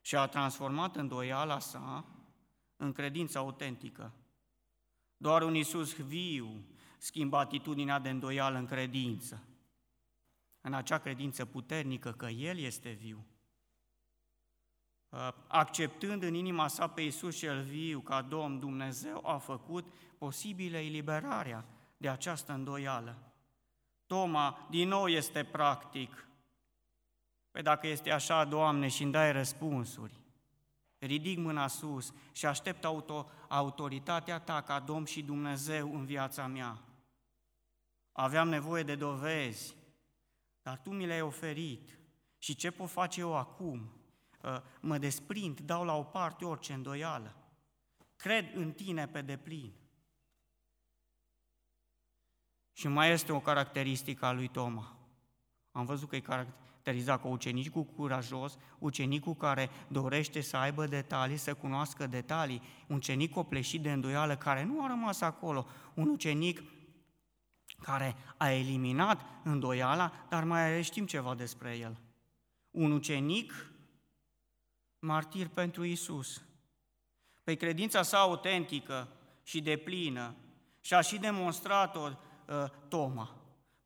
și 0.00 0.16
a 0.16 0.26
transformat 0.26 0.96
îndoiala 0.96 1.58
sa 1.58 2.04
în 2.76 2.92
credință 2.92 3.38
autentică. 3.38 4.12
Doar 5.16 5.42
un 5.42 5.54
Iisus 5.54 5.94
viu 5.94 6.64
schimbă 6.98 7.36
atitudinea 7.36 7.98
de 7.98 8.08
îndoială 8.08 8.58
în 8.58 8.66
credință, 8.66 9.42
în 10.60 10.74
acea 10.74 10.98
credință 10.98 11.44
puternică 11.44 12.12
că 12.12 12.26
El 12.26 12.58
este 12.58 12.90
viu. 12.90 13.26
Uh, 15.08 15.28
acceptând 15.46 16.22
în 16.22 16.34
inima 16.34 16.68
sa 16.68 16.86
pe 16.86 17.00
Iisus 17.00 17.36
cel 17.36 17.62
viu 17.62 18.00
ca 18.00 18.22
Domn 18.22 18.58
Dumnezeu, 18.58 19.26
a 19.26 19.38
făcut 19.38 19.86
posibilă 20.18 20.76
eliberarea 20.76 21.64
de 21.96 22.08
această 22.08 22.52
îndoială. 22.52 23.18
Toma, 24.06 24.66
din 24.70 24.88
nou, 24.88 25.08
este 25.08 25.44
practic 25.44 26.28
Păi 27.58 27.66
dacă 27.66 27.86
este 27.86 28.10
așa, 28.10 28.44
Doamne, 28.44 28.88
și 28.88 29.02
îmi 29.02 29.12
dai 29.12 29.32
răspunsuri, 29.32 30.20
ridic 30.98 31.38
mâna 31.38 31.66
sus 31.66 32.12
și 32.32 32.46
aștept 32.46 32.84
auto, 32.84 33.30
autoritatea 33.48 34.38
Ta 34.38 34.60
ca 34.62 34.80
Domn 34.80 35.04
și 35.04 35.22
Dumnezeu 35.22 35.94
în 35.94 36.04
viața 36.04 36.46
mea. 36.46 36.78
Aveam 38.12 38.48
nevoie 38.48 38.82
de 38.82 38.94
dovezi, 38.94 39.74
dar 40.62 40.78
Tu 40.78 40.90
mi 40.90 41.06
le-ai 41.06 41.20
oferit. 41.20 41.98
Și 42.38 42.54
ce 42.54 42.70
pot 42.70 42.90
face 42.90 43.20
eu 43.20 43.36
acum? 43.36 43.92
Ă, 44.44 44.62
mă 44.80 44.98
desprind, 44.98 45.60
dau 45.60 45.84
la 45.84 45.96
o 45.96 46.02
parte 46.02 46.44
orice 46.44 46.72
îndoială. 46.72 47.34
Cred 48.16 48.54
în 48.54 48.72
Tine 48.72 49.06
pe 49.06 49.22
deplin. 49.22 49.72
Și 52.72 52.88
mai 52.88 53.10
este 53.10 53.32
o 53.32 53.40
caracteristică 53.40 54.24
a 54.24 54.32
lui 54.32 54.48
Toma. 54.48 54.96
Am 55.72 55.84
văzut 55.84 56.08
că 56.08 56.16
e 56.16 56.20
caracterizat 56.20 57.20
ca 57.20 57.28
ucenicul 57.28 57.84
curajos, 57.84 58.58
ucenicul 58.78 59.34
care 59.34 59.70
dorește 59.88 60.40
să 60.40 60.56
aibă 60.56 60.86
detalii, 60.86 61.36
să 61.36 61.54
cunoască 61.54 62.06
detalii, 62.06 62.62
un 62.88 62.96
ucenic 62.96 63.32
copleșit 63.32 63.82
de 63.82 63.92
îndoială 63.92 64.36
care 64.36 64.64
nu 64.64 64.84
a 64.84 64.86
rămas 64.86 65.20
acolo, 65.20 65.66
un 65.94 66.08
ucenic 66.08 66.62
care 67.82 68.16
a 68.36 68.50
eliminat 68.50 69.20
îndoiala, 69.44 70.12
dar 70.28 70.44
mai 70.44 70.82
știm 70.82 71.06
ceva 71.06 71.34
despre 71.34 71.76
el. 71.76 72.00
Un 72.70 72.92
ucenic 72.92 73.72
martir 74.98 75.48
pentru 75.48 75.84
Isus. 75.84 76.42
Pe 77.44 77.54
credința 77.54 78.02
sa 78.02 78.18
autentică 78.18 79.08
și 79.42 79.60
deplină 79.60 80.34
și-a 80.80 81.00
și 81.00 81.18
demonstrat-o 81.18 82.00
uh, 82.00 82.64
Toma, 82.88 83.34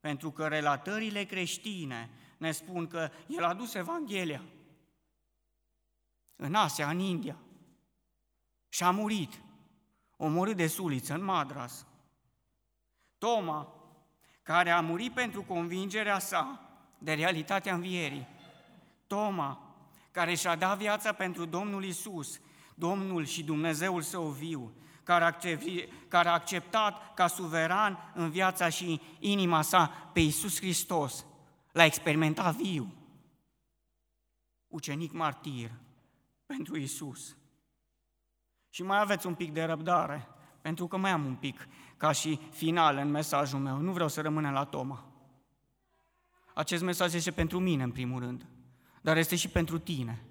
pentru 0.00 0.30
că 0.30 0.46
relatările 0.46 1.24
creștine 1.24 2.10
ne 2.38 2.50
spun 2.50 2.86
că 2.86 3.10
el 3.26 3.44
a 3.44 3.54
dus 3.54 3.74
Evanghelia 3.74 4.42
în 6.36 6.54
Asia, 6.54 6.88
în 6.88 6.98
India, 6.98 7.36
și 8.68 8.82
a 8.82 8.90
murit, 8.90 9.42
omorât 10.16 10.56
de 10.56 10.66
suliță 10.66 11.14
în 11.14 11.24
Madras. 11.24 11.86
Toma, 13.18 13.74
care 14.42 14.70
a 14.70 14.80
murit 14.80 15.12
pentru 15.12 15.42
convingerea 15.42 16.18
sa 16.18 16.60
de 16.98 17.12
realitatea 17.12 17.74
învierii. 17.74 18.26
Toma, 19.06 19.71
care 20.12 20.34
și-a 20.34 20.56
dat 20.56 20.78
viața 20.78 21.12
pentru 21.12 21.44
Domnul 21.44 21.84
Isus, 21.84 22.40
Domnul 22.74 23.24
și 23.24 23.44
Dumnezeul 23.44 24.02
său 24.02 24.26
viu, 24.26 24.72
care 26.08 26.28
a 26.28 26.32
acceptat 26.32 27.14
ca 27.14 27.26
suveran 27.26 28.12
în 28.14 28.30
viața 28.30 28.68
și 28.68 29.00
inima 29.18 29.62
sa 29.62 30.10
pe 30.12 30.20
Isus 30.20 30.56
Hristos, 30.56 31.26
l-a 31.72 31.84
experimentat 31.84 32.54
viu. 32.54 32.92
Ucenic 34.68 35.12
martir 35.12 35.70
pentru 36.46 36.76
Isus. 36.76 37.36
Și 38.70 38.82
mai 38.82 39.00
aveți 39.00 39.26
un 39.26 39.34
pic 39.34 39.52
de 39.52 39.62
răbdare, 39.62 40.28
pentru 40.60 40.86
că 40.86 40.96
mai 40.96 41.10
am 41.10 41.24
un 41.24 41.34
pic 41.34 41.68
ca 41.96 42.12
și 42.12 42.40
final 42.50 42.96
în 42.96 43.10
mesajul 43.10 43.58
meu. 43.58 43.76
Nu 43.76 43.92
vreau 43.92 44.08
să 44.08 44.20
rămânem 44.20 44.52
la 44.52 44.64
Toma. 44.64 45.04
Acest 46.54 46.82
mesaj 46.82 47.14
este 47.14 47.30
pentru 47.30 47.60
mine, 47.60 47.82
în 47.82 47.90
primul 47.90 48.20
rând, 48.20 48.46
dar 49.02 49.16
este 49.16 49.36
și 49.36 49.48
pentru 49.48 49.78
tine. 49.78 50.22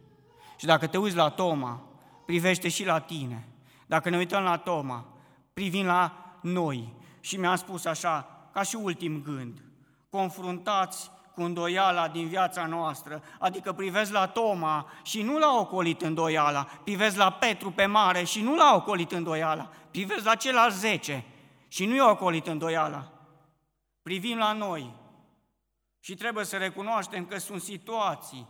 Și 0.55 0.65
dacă 0.65 0.87
te 0.87 0.97
uiți 0.97 1.15
la 1.15 1.29
Toma, 1.29 1.81
privește 2.25 2.69
și 2.69 2.85
la 2.85 2.99
tine. 2.99 3.47
Dacă 3.85 4.09
ne 4.09 4.17
uităm 4.17 4.43
la 4.43 4.57
Toma, 4.57 5.05
privim 5.53 5.85
la 5.85 6.35
noi. 6.41 6.93
Și 7.19 7.37
mi-a 7.37 7.55
spus 7.55 7.85
așa, 7.85 8.47
ca 8.53 8.61
și 8.61 8.75
ultim 8.75 9.21
gând, 9.21 9.61
confruntați 10.09 11.11
cu 11.33 11.41
îndoiala 11.41 12.07
din 12.07 12.27
viața 12.27 12.65
noastră, 12.65 13.23
adică 13.39 13.73
privesc 13.73 14.11
la 14.11 14.27
Toma 14.27 14.91
și 15.03 15.21
nu 15.21 15.37
l-a 15.37 15.57
ocolit 15.59 16.01
îndoiala, 16.01 16.63
privesc 16.83 17.17
la 17.17 17.31
Petru 17.31 17.71
pe 17.71 17.85
mare 17.85 18.23
și 18.23 18.41
nu 18.41 18.55
l-a 18.55 18.75
ocolit 18.75 19.11
îndoiala, 19.11 19.69
privesc 19.91 20.25
la 20.25 20.35
celălalt 20.35 20.73
zece 20.73 21.25
și 21.67 21.85
nu 21.85 21.95
i-a 21.95 22.09
ocolit 22.09 22.47
îndoiala. 22.47 23.11
Privim 24.01 24.37
la 24.37 24.53
noi 24.53 24.93
și 25.99 26.15
trebuie 26.15 26.45
să 26.45 26.57
recunoaștem 26.57 27.25
că 27.25 27.37
sunt 27.37 27.61
situații, 27.61 28.47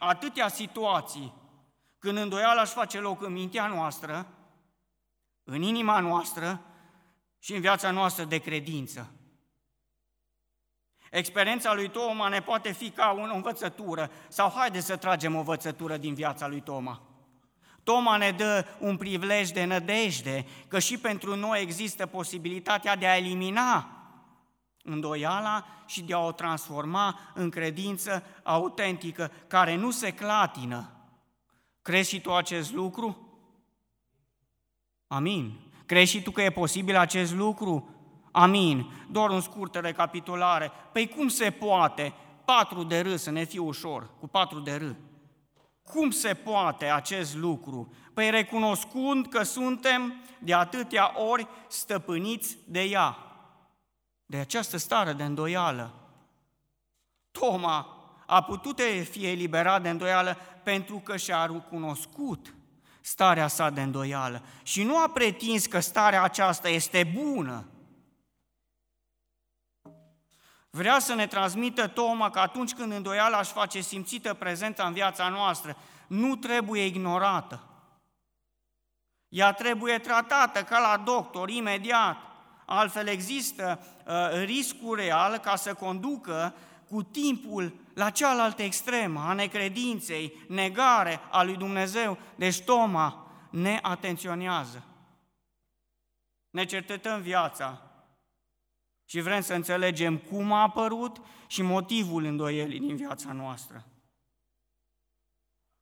atâtea 0.00 0.48
situații, 0.48 1.34
când 1.98 2.18
îndoiala 2.18 2.60
își 2.60 2.72
face 2.72 2.98
loc 2.98 3.22
în 3.22 3.32
mintea 3.32 3.66
noastră, 3.66 4.26
în 5.44 5.62
inima 5.62 6.00
noastră 6.00 6.60
și 7.38 7.54
în 7.54 7.60
viața 7.60 7.90
noastră 7.90 8.24
de 8.24 8.38
credință. 8.38 9.10
Experiența 11.10 11.74
lui 11.74 11.88
Toma 11.88 12.28
ne 12.28 12.42
poate 12.42 12.72
fi 12.72 12.90
ca 12.90 13.16
o 13.18 13.34
învățătură 13.34 14.10
sau 14.28 14.52
haide 14.54 14.80
să 14.80 14.96
tragem 14.96 15.34
o 15.34 15.38
învățătură 15.38 15.96
din 15.96 16.14
viața 16.14 16.46
lui 16.46 16.60
Toma. 16.60 17.02
Toma 17.82 18.16
ne 18.16 18.30
dă 18.30 18.66
un 18.78 18.96
privilej 18.96 19.50
de 19.50 19.64
nădejde 19.64 20.46
că 20.68 20.78
și 20.78 20.98
pentru 20.98 21.36
noi 21.36 21.60
există 21.60 22.06
posibilitatea 22.06 22.96
de 22.96 23.06
a 23.06 23.16
elimina 23.16 23.99
îndoiala 24.82 25.66
și 25.86 26.02
de 26.02 26.14
a 26.14 26.18
o 26.18 26.32
transforma 26.32 27.18
în 27.34 27.50
credință 27.50 28.24
autentică 28.42 29.30
care 29.46 29.76
nu 29.76 29.90
se 29.90 30.10
clatină. 30.10 30.90
Crezi 31.82 32.08
și 32.08 32.20
tu 32.20 32.34
acest 32.34 32.72
lucru? 32.72 33.30
Amin. 35.06 35.58
Crezi 35.86 36.10
și 36.10 36.22
tu 36.22 36.30
că 36.30 36.42
e 36.42 36.50
posibil 36.50 36.96
acest 36.96 37.34
lucru? 37.34 37.94
Amin. 38.30 38.92
Doar 39.10 39.30
un 39.30 39.40
scurtă 39.40 39.78
recapitulare. 39.78 40.70
Păi 40.92 41.08
cum 41.08 41.28
se 41.28 41.50
poate 41.50 42.14
patru 42.44 42.82
de 42.82 43.00
râs 43.00 43.22
să 43.22 43.30
ne 43.30 43.44
fie 43.44 43.58
ușor, 43.58 44.10
cu 44.20 44.28
patru 44.28 44.58
de 44.58 44.74
râ? 44.74 44.92
Cum 45.82 46.10
se 46.10 46.34
poate 46.34 46.84
acest 46.84 47.34
lucru? 47.34 47.92
Păi 48.14 48.30
recunoscând 48.30 49.26
că 49.26 49.42
suntem 49.42 50.14
de 50.38 50.54
atâtea 50.54 51.12
ori 51.30 51.48
stăpâniți 51.68 52.58
de 52.66 52.82
ea, 52.82 53.16
de 54.30 54.36
această 54.36 54.76
stare 54.76 55.12
de 55.12 55.24
îndoială. 55.24 55.94
Toma 57.30 57.86
a 58.26 58.42
putut 58.42 58.80
fi 59.10 59.26
eliberat 59.26 59.82
de 59.82 59.88
îndoială 59.88 60.36
pentru 60.62 60.98
că 60.98 61.16
și-a 61.16 61.46
recunoscut 61.46 62.54
starea 63.00 63.46
sa 63.48 63.70
de 63.70 63.82
îndoială 63.82 64.42
și 64.62 64.82
nu 64.82 64.98
a 64.98 65.08
pretins 65.08 65.66
că 65.66 65.80
starea 65.80 66.22
aceasta 66.22 66.68
este 66.68 67.04
bună, 67.04 67.64
Vrea 70.72 70.98
să 70.98 71.14
ne 71.14 71.26
transmită 71.26 71.88
Toma 71.88 72.30
că 72.30 72.38
atunci 72.38 72.74
când 72.74 72.92
îndoiala 72.92 73.38
își 73.38 73.52
face 73.52 73.80
simțită 73.80 74.34
prezența 74.34 74.86
în 74.86 74.92
viața 74.92 75.28
noastră, 75.28 75.76
nu 76.06 76.36
trebuie 76.36 76.84
ignorată. 76.84 77.64
Ea 79.28 79.52
trebuie 79.52 79.98
tratată 79.98 80.62
ca 80.62 80.78
la 80.78 80.96
doctor, 80.96 81.48
imediat. 81.48 82.29
Altfel 82.72 83.06
există 83.06 83.80
uh, 84.06 84.44
riscul 84.44 84.96
real 84.96 85.38
ca 85.38 85.56
să 85.56 85.74
conducă 85.74 86.54
cu 86.88 87.02
timpul 87.02 87.74
la 87.94 88.10
cealaltă 88.10 88.62
extremă 88.62 89.20
a 89.20 89.32
necredinței, 89.32 90.32
negare 90.48 91.20
a 91.30 91.42
lui 91.42 91.56
Dumnezeu. 91.56 92.18
Deci 92.36 92.60
Toma 92.60 93.26
ne 93.50 93.78
atenționează. 93.82 94.84
Ne 96.50 96.64
cercetăm 96.64 97.20
viața 97.20 97.82
și 99.04 99.20
vrem 99.20 99.40
să 99.40 99.54
înțelegem 99.54 100.16
cum 100.16 100.52
a 100.52 100.62
apărut 100.62 101.16
și 101.46 101.62
motivul 101.62 102.24
îndoielii 102.24 102.80
din 102.80 102.96
viața 102.96 103.32
noastră. 103.32 103.84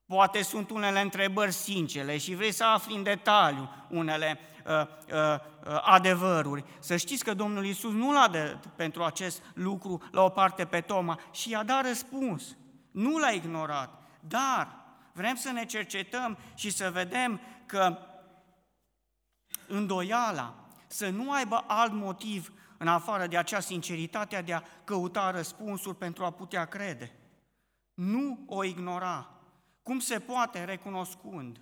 Poate 0.08 0.42
sunt 0.42 0.70
unele 0.70 1.00
întrebări 1.00 1.52
sincere 1.52 2.16
și 2.16 2.34
vrei 2.34 2.52
să 2.52 2.64
afli 2.64 2.94
în 2.94 3.02
detaliu 3.02 3.70
unele 3.88 4.38
uh, 4.66 4.72
uh, 4.72 5.38
uh, 5.66 5.80
adevăruri. 5.82 6.64
Să 6.78 6.96
știți 6.96 7.24
că 7.24 7.34
Domnul 7.34 7.64
Isus 7.66 7.92
nu 7.92 8.12
l-a 8.12 8.28
dat 8.28 8.66
pentru 8.66 9.02
acest 9.02 9.42
lucru 9.54 10.02
la 10.10 10.22
o 10.22 10.28
parte 10.28 10.64
pe 10.64 10.80
Toma 10.80 11.20
și 11.30 11.50
i-a 11.50 11.62
dat 11.62 11.86
răspuns. 11.86 12.56
Nu 12.90 13.18
l-a 13.18 13.30
ignorat. 13.30 14.02
Dar 14.20 14.76
vrem 15.12 15.34
să 15.34 15.50
ne 15.50 15.64
cercetăm 15.64 16.38
și 16.54 16.70
să 16.70 16.90
vedem 16.90 17.40
că 17.66 17.98
îndoiala 19.66 20.54
să 20.86 21.08
nu 21.08 21.32
aibă 21.32 21.64
alt 21.66 21.92
motiv 21.92 22.52
în 22.78 22.88
afară 22.88 23.26
de 23.26 23.36
acea 23.36 23.60
sinceritate 23.60 24.42
de 24.44 24.52
a 24.52 24.62
căuta 24.84 25.30
răspunsuri 25.30 25.96
pentru 25.96 26.24
a 26.24 26.30
putea 26.30 26.64
crede. 26.64 27.12
Nu 27.94 28.38
o 28.46 28.64
ignora. 28.64 29.32
Cum 29.88 29.98
se 29.98 30.18
poate 30.18 30.64
recunoscând? 30.64 31.60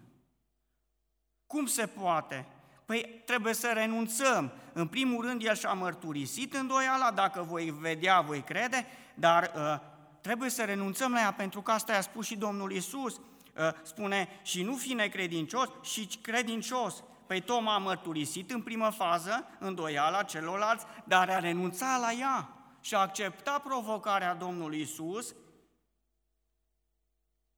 Cum 1.47 1.67
se 1.67 1.87
poate? 1.87 2.47
Păi 2.85 3.23
trebuie 3.25 3.55
să 3.55 3.71
renunțăm. 3.75 4.53
În 4.73 4.87
primul 4.87 5.25
rând, 5.25 5.45
el 5.45 5.55
și-a 5.55 5.73
mărturisit 5.73 6.55
îndoiala, 6.55 7.11
dacă 7.11 7.43
voi 7.43 7.75
vedea, 7.81 8.21
voi 8.21 8.43
crede, 8.43 8.87
dar 9.15 9.53
uh, 9.57 9.81
trebuie 10.21 10.51
să 10.51 10.65
renunțăm 10.65 11.13
la 11.13 11.21
ea, 11.21 11.33
pentru 11.33 11.63
că 11.63 11.71
asta 11.71 11.93
i-a 11.93 12.01
spus 12.01 12.27
și 12.27 12.37
Domnul 12.37 12.73
Isus. 12.73 13.15
Uh, 13.15 13.69
spune, 13.83 14.29
și 14.43 14.63
nu 14.63 14.75
fi 14.77 14.93
necredincios, 14.93 15.69
și 15.83 16.09
credincios. 16.23 17.03
Păi 17.27 17.41
Toma 17.41 17.75
a 17.75 17.79
mărturisit 17.79 18.51
în 18.51 18.63
primă 18.63 18.91
fază 18.91 19.47
îndoiala 19.59 20.23
celorlalți, 20.23 20.85
dar 21.05 21.29
a 21.29 21.39
renunțat 21.39 22.01
la 22.01 22.13
ea 22.13 22.49
și 22.81 22.95
a 22.95 22.99
acceptat 22.99 23.63
provocarea 23.63 24.35
Domnului 24.35 24.81
Isus. 24.81 25.35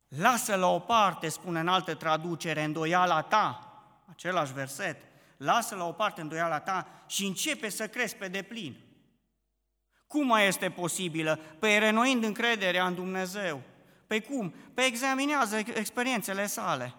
Lasă 0.09 0.55
la 0.55 0.67
o 0.67 0.79
parte, 0.79 1.29
spune 1.29 1.61
în 1.61 1.69
altă 1.69 1.95
traducere, 1.95 2.63
îndoiala 2.63 3.23
ta, 3.23 3.73
același 4.11 4.53
verset, 4.53 4.97
lasă 5.37 5.75
la 5.75 5.85
o 5.85 5.93
parte 5.93 6.21
îndoiala 6.21 6.61
ta 6.61 6.87
și 7.07 7.27
începe 7.27 7.69
să 7.69 7.89
crezi 7.89 8.17
pe 8.17 8.29
deplin. 8.29 8.77
Cum 10.07 10.27
mai 10.27 10.47
este 10.47 10.71
posibilă? 10.71 11.39
Păi 11.59 11.79
renoind 11.79 12.25
încrederea 12.25 12.87
în 12.87 12.95
Dumnezeu. 12.95 13.63
Păi 14.07 14.21
cum? 14.21 14.55
Păi 14.75 14.87
examinează 14.87 15.57
experiențele 15.57 16.47
sale. 16.47 16.95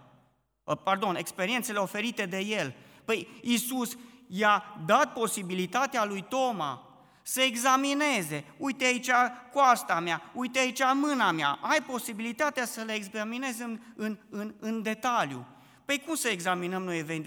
Uh, 0.63 0.77
pardon, 0.83 1.15
experiențele 1.15 1.77
oferite 1.77 2.25
de 2.25 2.39
el. 2.39 2.75
Păi 3.05 3.39
Iisus 3.41 3.97
i-a 4.27 4.81
dat 4.85 5.13
posibilitatea 5.13 6.05
lui 6.05 6.21
Toma 6.21 6.88
să 7.31 7.41
examineze. 7.41 8.43
Uite 8.57 8.85
aici 8.85 9.09
coasta 9.53 9.99
mea, 9.99 10.31
uite 10.33 10.59
aici 10.59 10.81
mâna 10.93 11.31
mea. 11.31 11.59
Ai 11.61 11.81
posibilitatea 11.81 12.65
să 12.65 12.81
le 12.81 12.93
examinezi 12.93 13.61
în, 13.61 13.79
în, 13.95 14.17
în, 14.29 14.53
în 14.59 14.81
detaliu. 14.81 15.47
Păi 15.85 15.99
cum 16.05 16.15
să 16.15 16.29
examinăm 16.29 16.83
noi 16.83 17.23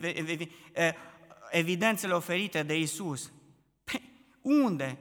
evidențele 1.50 2.12
oferite 2.12 2.62
de 2.62 2.78
Isus? 2.78 3.32
Păi 3.84 4.02
unde? 4.40 4.98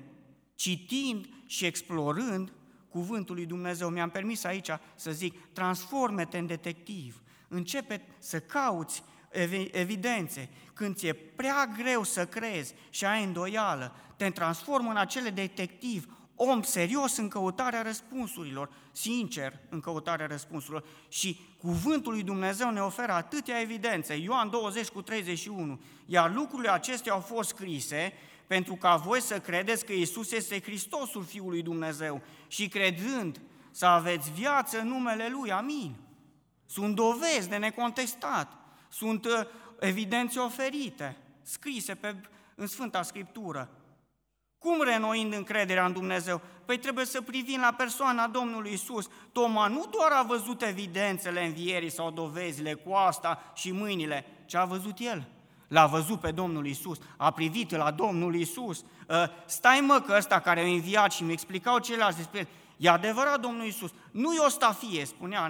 Citind 0.56 1.30
și 1.45 1.66
explorând 1.66 2.54
cuvântul 2.89 3.36
lui 3.36 3.45
Dumnezeu. 3.45 3.89
Mi-am 3.89 4.10
permis 4.10 4.43
aici 4.43 4.70
să 4.95 5.12
zic, 5.12 5.54
transforme-te 5.54 6.38
în 6.38 6.47
detectiv. 6.47 7.22
Începe 7.47 8.02
să 8.20 8.39
cauți 8.39 9.04
evidențe. 9.72 10.49
Când 10.74 10.95
ți-e 10.95 11.14
prea 11.14 11.66
greu 11.78 12.04
să 12.04 12.26
crezi 12.26 12.74
și 12.89 13.06
ai 13.06 13.24
îndoială, 13.24 13.95
te 14.22 14.30
transformă 14.30 14.89
în 14.89 14.97
acele 14.97 15.30
detectiv, 15.30 16.17
om 16.36 16.61
serios 16.61 17.17
în 17.17 17.28
căutarea 17.28 17.82
răspunsurilor, 17.82 18.69
sincer 18.91 19.59
în 19.69 19.80
căutarea 19.80 20.26
răspunsurilor. 20.26 20.84
Și 21.07 21.39
cuvântul 21.57 22.11
lui 22.11 22.24
Dumnezeu 22.24 22.69
ne 22.69 22.80
oferă 22.80 23.11
atâtea 23.11 23.61
evidențe. 23.61 24.15
Ioan 24.15 24.49
20 24.49 24.88
cu 24.88 25.01
31. 25.01 25.82
Iar 26.05 26.34
lucrurile 26.34 26.72
acestea 26.72 27.13
au 27.13 27.19
fost 27.19 27.49
scrise 27.49 28.13
pentru 28.47 28.76
ca 28.76 28.95
voi 28.95 29.22
să 29.22 29.39
credeți 29.39 29.86
că 29.86 29.93
Isus 29.93 30.32
este 30.32 30.61
Hristosul 30.61 31.24
Fiului 31.24 31.61
Dumnezeu 31.61 32.22
și 32.47 32.67
credând 32.67 33.41
să 33.72 33.86
aveți 33.86 34.32
viață 34.32 34.80
în 34.80 34.88
numele 34.88 35.30
Lui. 35.30 35.51
Amin. 35.51 35.95
Sunt 36.65 36.95
dovezi 36.95 37.49
de 37.49 37.57
necontestat, 37.57 38.53
sunt 38.89 39.26
uh, 39.26 39.32
evidențe 39.80 40.39
oferite, 40.39 41.17
scrise 41.41 41.95
pe, 41.95 42.15
în 42.55 42.67
Sfânta 42.67 43.01
Scriptură. 43.01 43.69
Cum 44.62 44.82
renoind 44.82 45.34
încrederea 45.34 45.86
în 45.86 45.93
Dumnezeu? 45.93 46.41
Păi 46.66 46.78
trebuie 46.78 47.05
să 47.05 47.22
privim 47.22 47.59
la 47.59 47.74
persoana 47.78 48.28
Domnului 48.28 48.72
Isus. 48.72 49.09
Toma 49.32 49.68
nu 49.68 49.86
doar 49.91 50.12
a 50.12 50.24
văzut 50.24 50.62
evidențele 50.62 51.45
învierii 51.45 51.89
sau 51.89 52.12
dovezile 52.12 52.74
cu 52.74 52.93
asta 52.93 53.51
și 53.53 53.72
mâinile, 53.72 54.26
ce 54.45 54.57
a 54.57 54.66
văzut 54.66 54.99
el. 54.99 55.28
L-a 55.68 55.86
văzut 55.86 56.20
pe 56.20 56.32
Domnul 56.32 56.68
Isus, 56.68 56.97
a 57.18 57.32
privit 57.32 57.72
la 57.72 57.91
Domnul 57.91 58.36
Isus. 58.36 58.84
Ă, 59.09 59.30
stai 59.45 59.80
mă 59.80 59.99
că 60.05 60.14
ăsta 60.18 60.39
care 60.39 60.59
a 60.59 60.66
înviat 60.66 61.12
și 61.12 61.24
mi 61.24 61.32
explicau 61.32 61.80
ceilalți 61.80 62.18
despre 62.18 62.39
el, 62.39 62.47
e 62.78 62.89
adevărat 62.89 63.39
Domnul 63.39 63.66
Isus, 63.66 63.91
nu 64.12 64.34
e 64.34 64.39
o 64.39 64.49
stafie, 64.49 65.05
spunea 65.05 65.45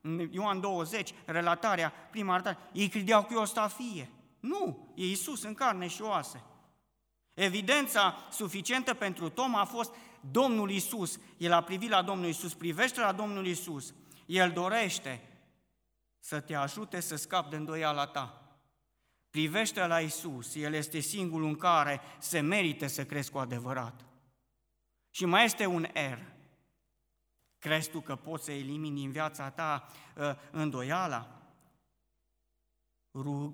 în 0.00 0.28
Ioan 0.30 0.60
20, 0.60 1.14
relatarea, 1.24 1.92
prima 2.10 2.32
arătare, 2.32 2.58
ei 2.72 2.88
credeau 2.88 3.22
că 3.22 3.28
e 3.32 3.36
o 3.36 3.44
stafie. 3.44 4.10
Nu, 4.40 4.92
e 4.94 5.06
Isus 5.06 5.42
în 5.42 5.54
carne 5.54 5.86
și 5.86 6.02
oase. 6.02 6.42
Evidența 7.36 8.16
suficientă 8.30 8.94
pentru 8.94 9.28
Toma 9.28 9.60
a 9.60 9.64
fost 9.64 9.94
Domnul 10.20 10.70
Isus. 10.70 11.18
El 11.36 11.52
a 11.52 11.62
privit 11.62 11.90
la 11.90 12.02
Domnul 12.02 12.28
Isus, 12.28 12.54
privește 12.54 13.00
la 13.00 13.12
Domnul 13.12 13.46
Isus. 13.46 13.94
El 14.26 14.50
dorește 14.50 15.22
să 16.18 16.40
te 16.40 16.54
ajute 16.54 17.00
să 17.00 17.16
scapi 17.16 17.50
de 17.50 17.56
îndoiala 17.56 18.06
ta. 18.06 18.58
Privește 19.30 19.86
la 19.86 20.00
Isus, 20.00 20.54
El 20.54 20.72
este 20.72 20.98
singurul 20.98 21.46
în 21.46 21.56
care 21.56 22.00
se 22.18 22.40
merită 22.40 22.86
să 22.86 23.04
crezi 23.04 23.30
cu 23.30 23.38
adevărat. 23.38 24.04
Și 25.10 25.24
mai 25.24 25.44
este 25.44 25.66
un 25.66 25.86
R. 25.92 26.18
Crezi 27.58 27.90
tu 27.90 28.00
că 28.00 28.16
poți 28.16 28.44
să 28.44 28.52
elimini 28.52 29.00
din 29.00 29.10
viața 29.10 29.50
ta 29.50 29.86
uh, 30.16 30.30
îndoiala? 30.50 31.42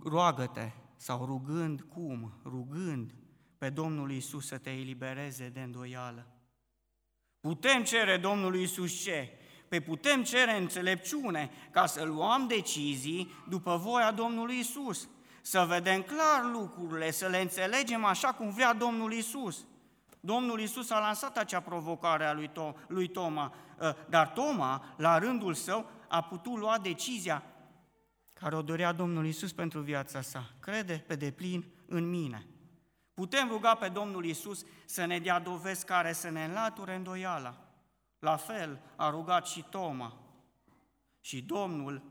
Roagă-te 0.05 0.71
sau 0.97 1.25
rugând 1.25 1.81
cum? 1.81 2.41
Rugând 2.45 3.15
pe 3.63 3.71
Domnul 3.71 4.11
Isus 4.11 4.47
să 4.47 4.59
te 4.59 4.71
elibereze 4.71 5.49
de 5.49 5.61
îndoială. 5.61 6.27
Putem 7.41 7.83
cere 7.83 8.17
Domnului 8.17 8.63
Isus 8.63 9.03
ce? 9.03 9.29
Păi 9.69 9.81
putem 9.81 10.23
cere 10.23 10.57
înțelepciune 10.57 11.51
ca 11.71 11.87
să 11.87 12.03
luăm 12.03 12.47
decizii 12.47 13.33
după 13.49 13.77
voia 13.77 14.13
Domnului 14.13 14.59
Isus, 14.59 15.09
să 15.43 15.65
vedem 15.69 16.03
clar 16.03 16.51
lucrurile, 16.53 17.11
să 17.11 17.27
le 17.27 17.39
înțelegem 17.39 18.05
așa 18.05 18.33
cum 18.33 18.51
vrea 18.51 18.73
Domnul 18.75 19.13
Isus. 19.13 19.67
Domnul 20.21 20.61
Isus 20.61 20.91
a 20.91 20.99
lansat 20.99 21.37
acea 21.39 21.61
provocare 21.61 22.25
a 22.25 22.33
lui, 22.33 22.49
to- 22.49 22.87
lui 22.87 23.09
Toma, 23.09 23.55
ă, 23.81 23.97
dar 24.09 24.29
Toma, 24.29 24.95
la 24.97 25.19
rândul 25.19 25.55
său, 25.55 25.91
a 26.09 26.23
putut 26.23 26.57
lua 26.57 26.79
decizia 26.79 27.43
care 28.35 28.57
o 28.57 28.63
dorea 28.63 28.93
Domnul 28.93 29.27
Isus 29.27 29.53
pentru 29.53 29.81
viața 29.81 30.21
sa. 30.21 30.51
Crede 30.61 31.05
pe 31.07 31.15
deplin 31.15 31.65
în 31.87 32.11
mine. 32.11 32.47
Putem 33.15 33.49
ruga 33.49 33.75
pe 33.75 33.89
Domnul 33.89 34.25
Isus 34.25 34.65
să 34.85 35.05
ne 35.05 35.19
dea 35.19 35.39
dovezi 35.39 35.85
care 35.85 36.13
să 36.13 36.29
ne 36.29 36.45
înlăture 36.45 36.95
îndoiala. 36.95 37.57
La 38.19 38.37
fel 38.37 38.81
a 38.97 39.11
rugat 39.11 39.47
și 39.47 39.63
Toma. 39.63 40.17
Și 41.21 41.43
Domnul 41.43 42.03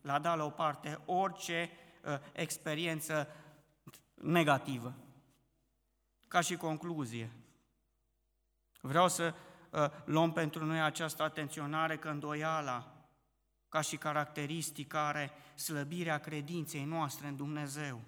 l-a 0.00 0.18
dat 0.18 0.36
la 0.36 0.44
o 0.44 0.50
parte 0.50 1.00
orice 1.04 1.70
uh, 2.04 2.18
experiență 2.32 3.28
negativă. 4.14 4.94
Ca 6.28 6.40
și 6.40 6.56
concluzie, 6.56 7.30
vreau 8.80 9.08
să 9.08 9.34
uh, 9.70 9.90
luăm 10.04 10.32
pentru 10.32 10.64
noi 10.64 10.80
această 10.80 11.22
atenționare 11.22 11.96
că 11.96 12.08
îndoiala, 12.08 12.94
ca 13.68 13.80
și 13.80 13.96
caracteristică, 13.96 14.96
are 14.98 15.30
slăbirea 15.54 16.18
credinței 16.18 16.84
noastre 16.84 17.26
în 17.26 17.36
Dumnezeu. 17.36 18.00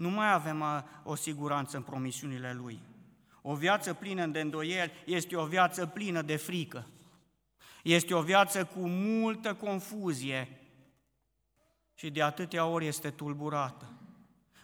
Nu 0.00 0.10
mai 0.10 0.32
avem 0.32 0.60
uh, 0.60 0.80
o 1.02 1.14
siguranță 1.14 1.76
în 1.76 1.82
promisiunile 1.82 2.52
Lui. 2.52 2.82
O 3.42 3.54
viață 3.54 3.94
plină 3.94 4.26
de 4.26 4.40
îndoieli 4.40 4.92
este 5.04 5.36
o 5.36 5.44
viață 5.44 5.86
plină 5.86 6.22
de 6.22 6.36
frică. 6.36 6.86
Este 7.82 8.14
o 8.14 8.22
viață 8.22 8.64
cu 8.64 8.88
multă 8.88 9.54
confuzie 9.54 10.60
și 11.94 12.10
de 12.10 12.22
atâtea 12.22 12.66
ori 12.66 12.86
este 12.86 13.10
tulburată. 13.10 13.92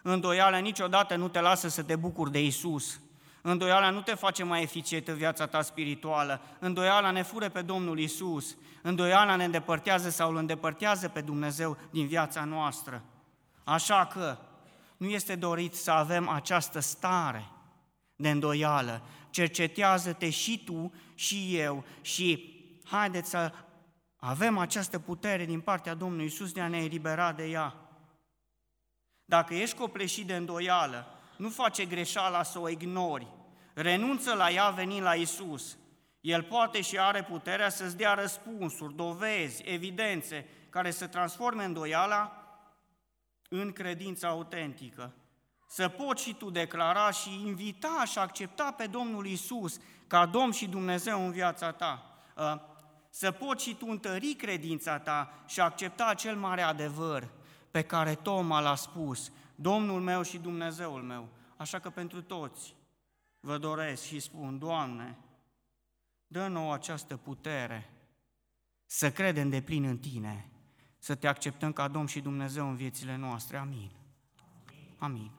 Îndoiala 0.02 0.58
niciodată 0.58 1.16
nu 1.16 1.28
te 1.28 1.40
lasă 1.40 1.68
să 1.68 1.82
te 1.82 1.96
bucuri 1.96 2.30
de 2.30 2.44
Isus. 2.44 3.00
Îndoiala 3.42 3.90
nu 3.90 4.00
te 4.00 4.14
face 4.14 4.44
mai 4.44 4.62
eficientă 4.62 5.12
viața 5.12 5.46
ta 5.46 5.62
spirituală. 5.62 6.40
Îndoiala 6.58 7.10
ne 7.10 7.22
fură 7.22 7.48
pe 7.48 7.62
Domnul 7.62 7.98
Isus. 7.98 8.56
Îndoiala 8.82 9.36
ne 9.36 9.44
îndepărtează 9.44 10.10
sau 10.10 10.30
îl 10.30 10.36
îndepărtează 10.36 11.08
pe 11.08 11.20
Dumnezeu 11.20 11.76
din 11.90 12.06
viața 12.06 12.44
noastră. 12.44 13.02
Așa 13.64 14.06
că 14.06 14.38
nu 14.96 15.08
este 15.08 15.34
dorit 15.34 15.74
să 15.74 15.90
avem 15.90 16.28
această 16.28 16.80
stare 16.80 17.50
de 18.16 18.30
îndoială. 18.30 19.02
Cercetează-te 19.30 20.30
și 20.30 20.64
tu 20.64 20.92
și 21.14 21.56
eu 21.56 21.84
și 22.00 22.54
haideți 22.84 23.30
să 23.30 23.52
avem 24.16 24.58
această 24.58 24.98
putere 24.98 25.44
din 25.44 25.60
partea 25.60 25.94
Domnului 25.94 26.26
Isus 26.26 26.52
de 26.52 26.60
a 26.60 26.68
ne 26.68 26.78
elibera 26.78 27.32
de 27.32 27.44
ea. 27.44 27.74
Dacă 29.24 29.54
ești 29.54 29.76
copleșit 29.76 30.26
de 30.26 30.36
îndoială, 30.36 31.06
nu 31.36 31.48
face 31.48 31.84
greșeala 31.84 32.42
să 32.42 32.58
o 32.58 32.68
ignori. 32.68 33.26
Renunță 33.74 34.34
la 34.34 34.50
ea 34.50 34.70
venind 34.70 35.02
la 35.02 35.14
Isus. 35.14 35.76
El 36.20 36.42
poate 36.42 36.80
și 36.80 36.98
are 36.98 37.22
puterea 37.22 37.68
să-ți 37.68 37.96
dea 37.96 38.14
răspunsuri, 38.14 38.94
dovezi, 38.94 39.62
evidențe 39.64 40.48
care 40.70 40.90
să 40.90 41.06
transforme 41.06 41.64
îndoiala 41.64 42.45
în 43.48 43.72
credința 43.72 44.28
autentică. 44.28 45.14
Să 45.68 45.88
poți 45.88 46.22
și 46.22 46.34
tu 46.34 46.50
declara 46.50 47.10
și 47.10 47.42
invita 47.46 48.04
și 48.06 48.18
accepta 48.18 48.72
pe 48.76 48.86
Domnul 48.86 49.26
Isus 49.26 49.78
ca 50.06 50.26
Domn 50.26 50.52
și 50.52 50.68
Dumnezeu 50.68 51.24
în 51.24 51.30
viața 51.30 51.72
ta. 51.72 52.18
Ă, 52.36 52.60
să 53.10 53.30
poți 53.30 53.64
și 53.64 53.74
tu 53.74 53.86
întări 53.88 54.34
credința 54.34 54.98
ta 54.98 55.32
și 55.46 55.60
accepta 55.60 56.06
acel 56.06 56.36
mare 56.36 56.62
adevăr 56.62 57.28
pe 57.70 57.82
care 57.82 58.14
Toma 58.14 58.60
l-a 58.60 58.74
spus, 58.74 59.32
Domnul 59.54 60.00
meu 60.00 60.22
și 60.22 60.38
Dumnezeul 60.38 61.02
meu. 61.02 61.28
Așa 61.56 61.78
că 61.78 61.90
pentru 61.90 62.22
toți 62.22 62.74
vă 63.40 63.58
doresc 63.58 64.04
și 64.04 64.20
spun, 64.20 64.58
Doamne, 64.58 65.18
dă 66.26 66.46
nouă 66.46 66.74
această 66.74 67.16
putere 67.16 67.90
să 68.86 69.10
credem 69.10 69.48
de 69.48 69.60
plin 69.60 69.84
în 69.84 69.98
Tine 69.98 70.50
să 71.06 71.14
te 71.14 71.26
acceptăm 71.26 71.72
ca 71.72 71.88
Domn 71.88 72.06
și 72.06 72.20
Dumnezeu 72.20 72.68
în 72.68 72.76
viețile 72.76 73.16
noastre. 73.16 73.56
Amin. 73.56 73.90
Amin. 74.98 75.30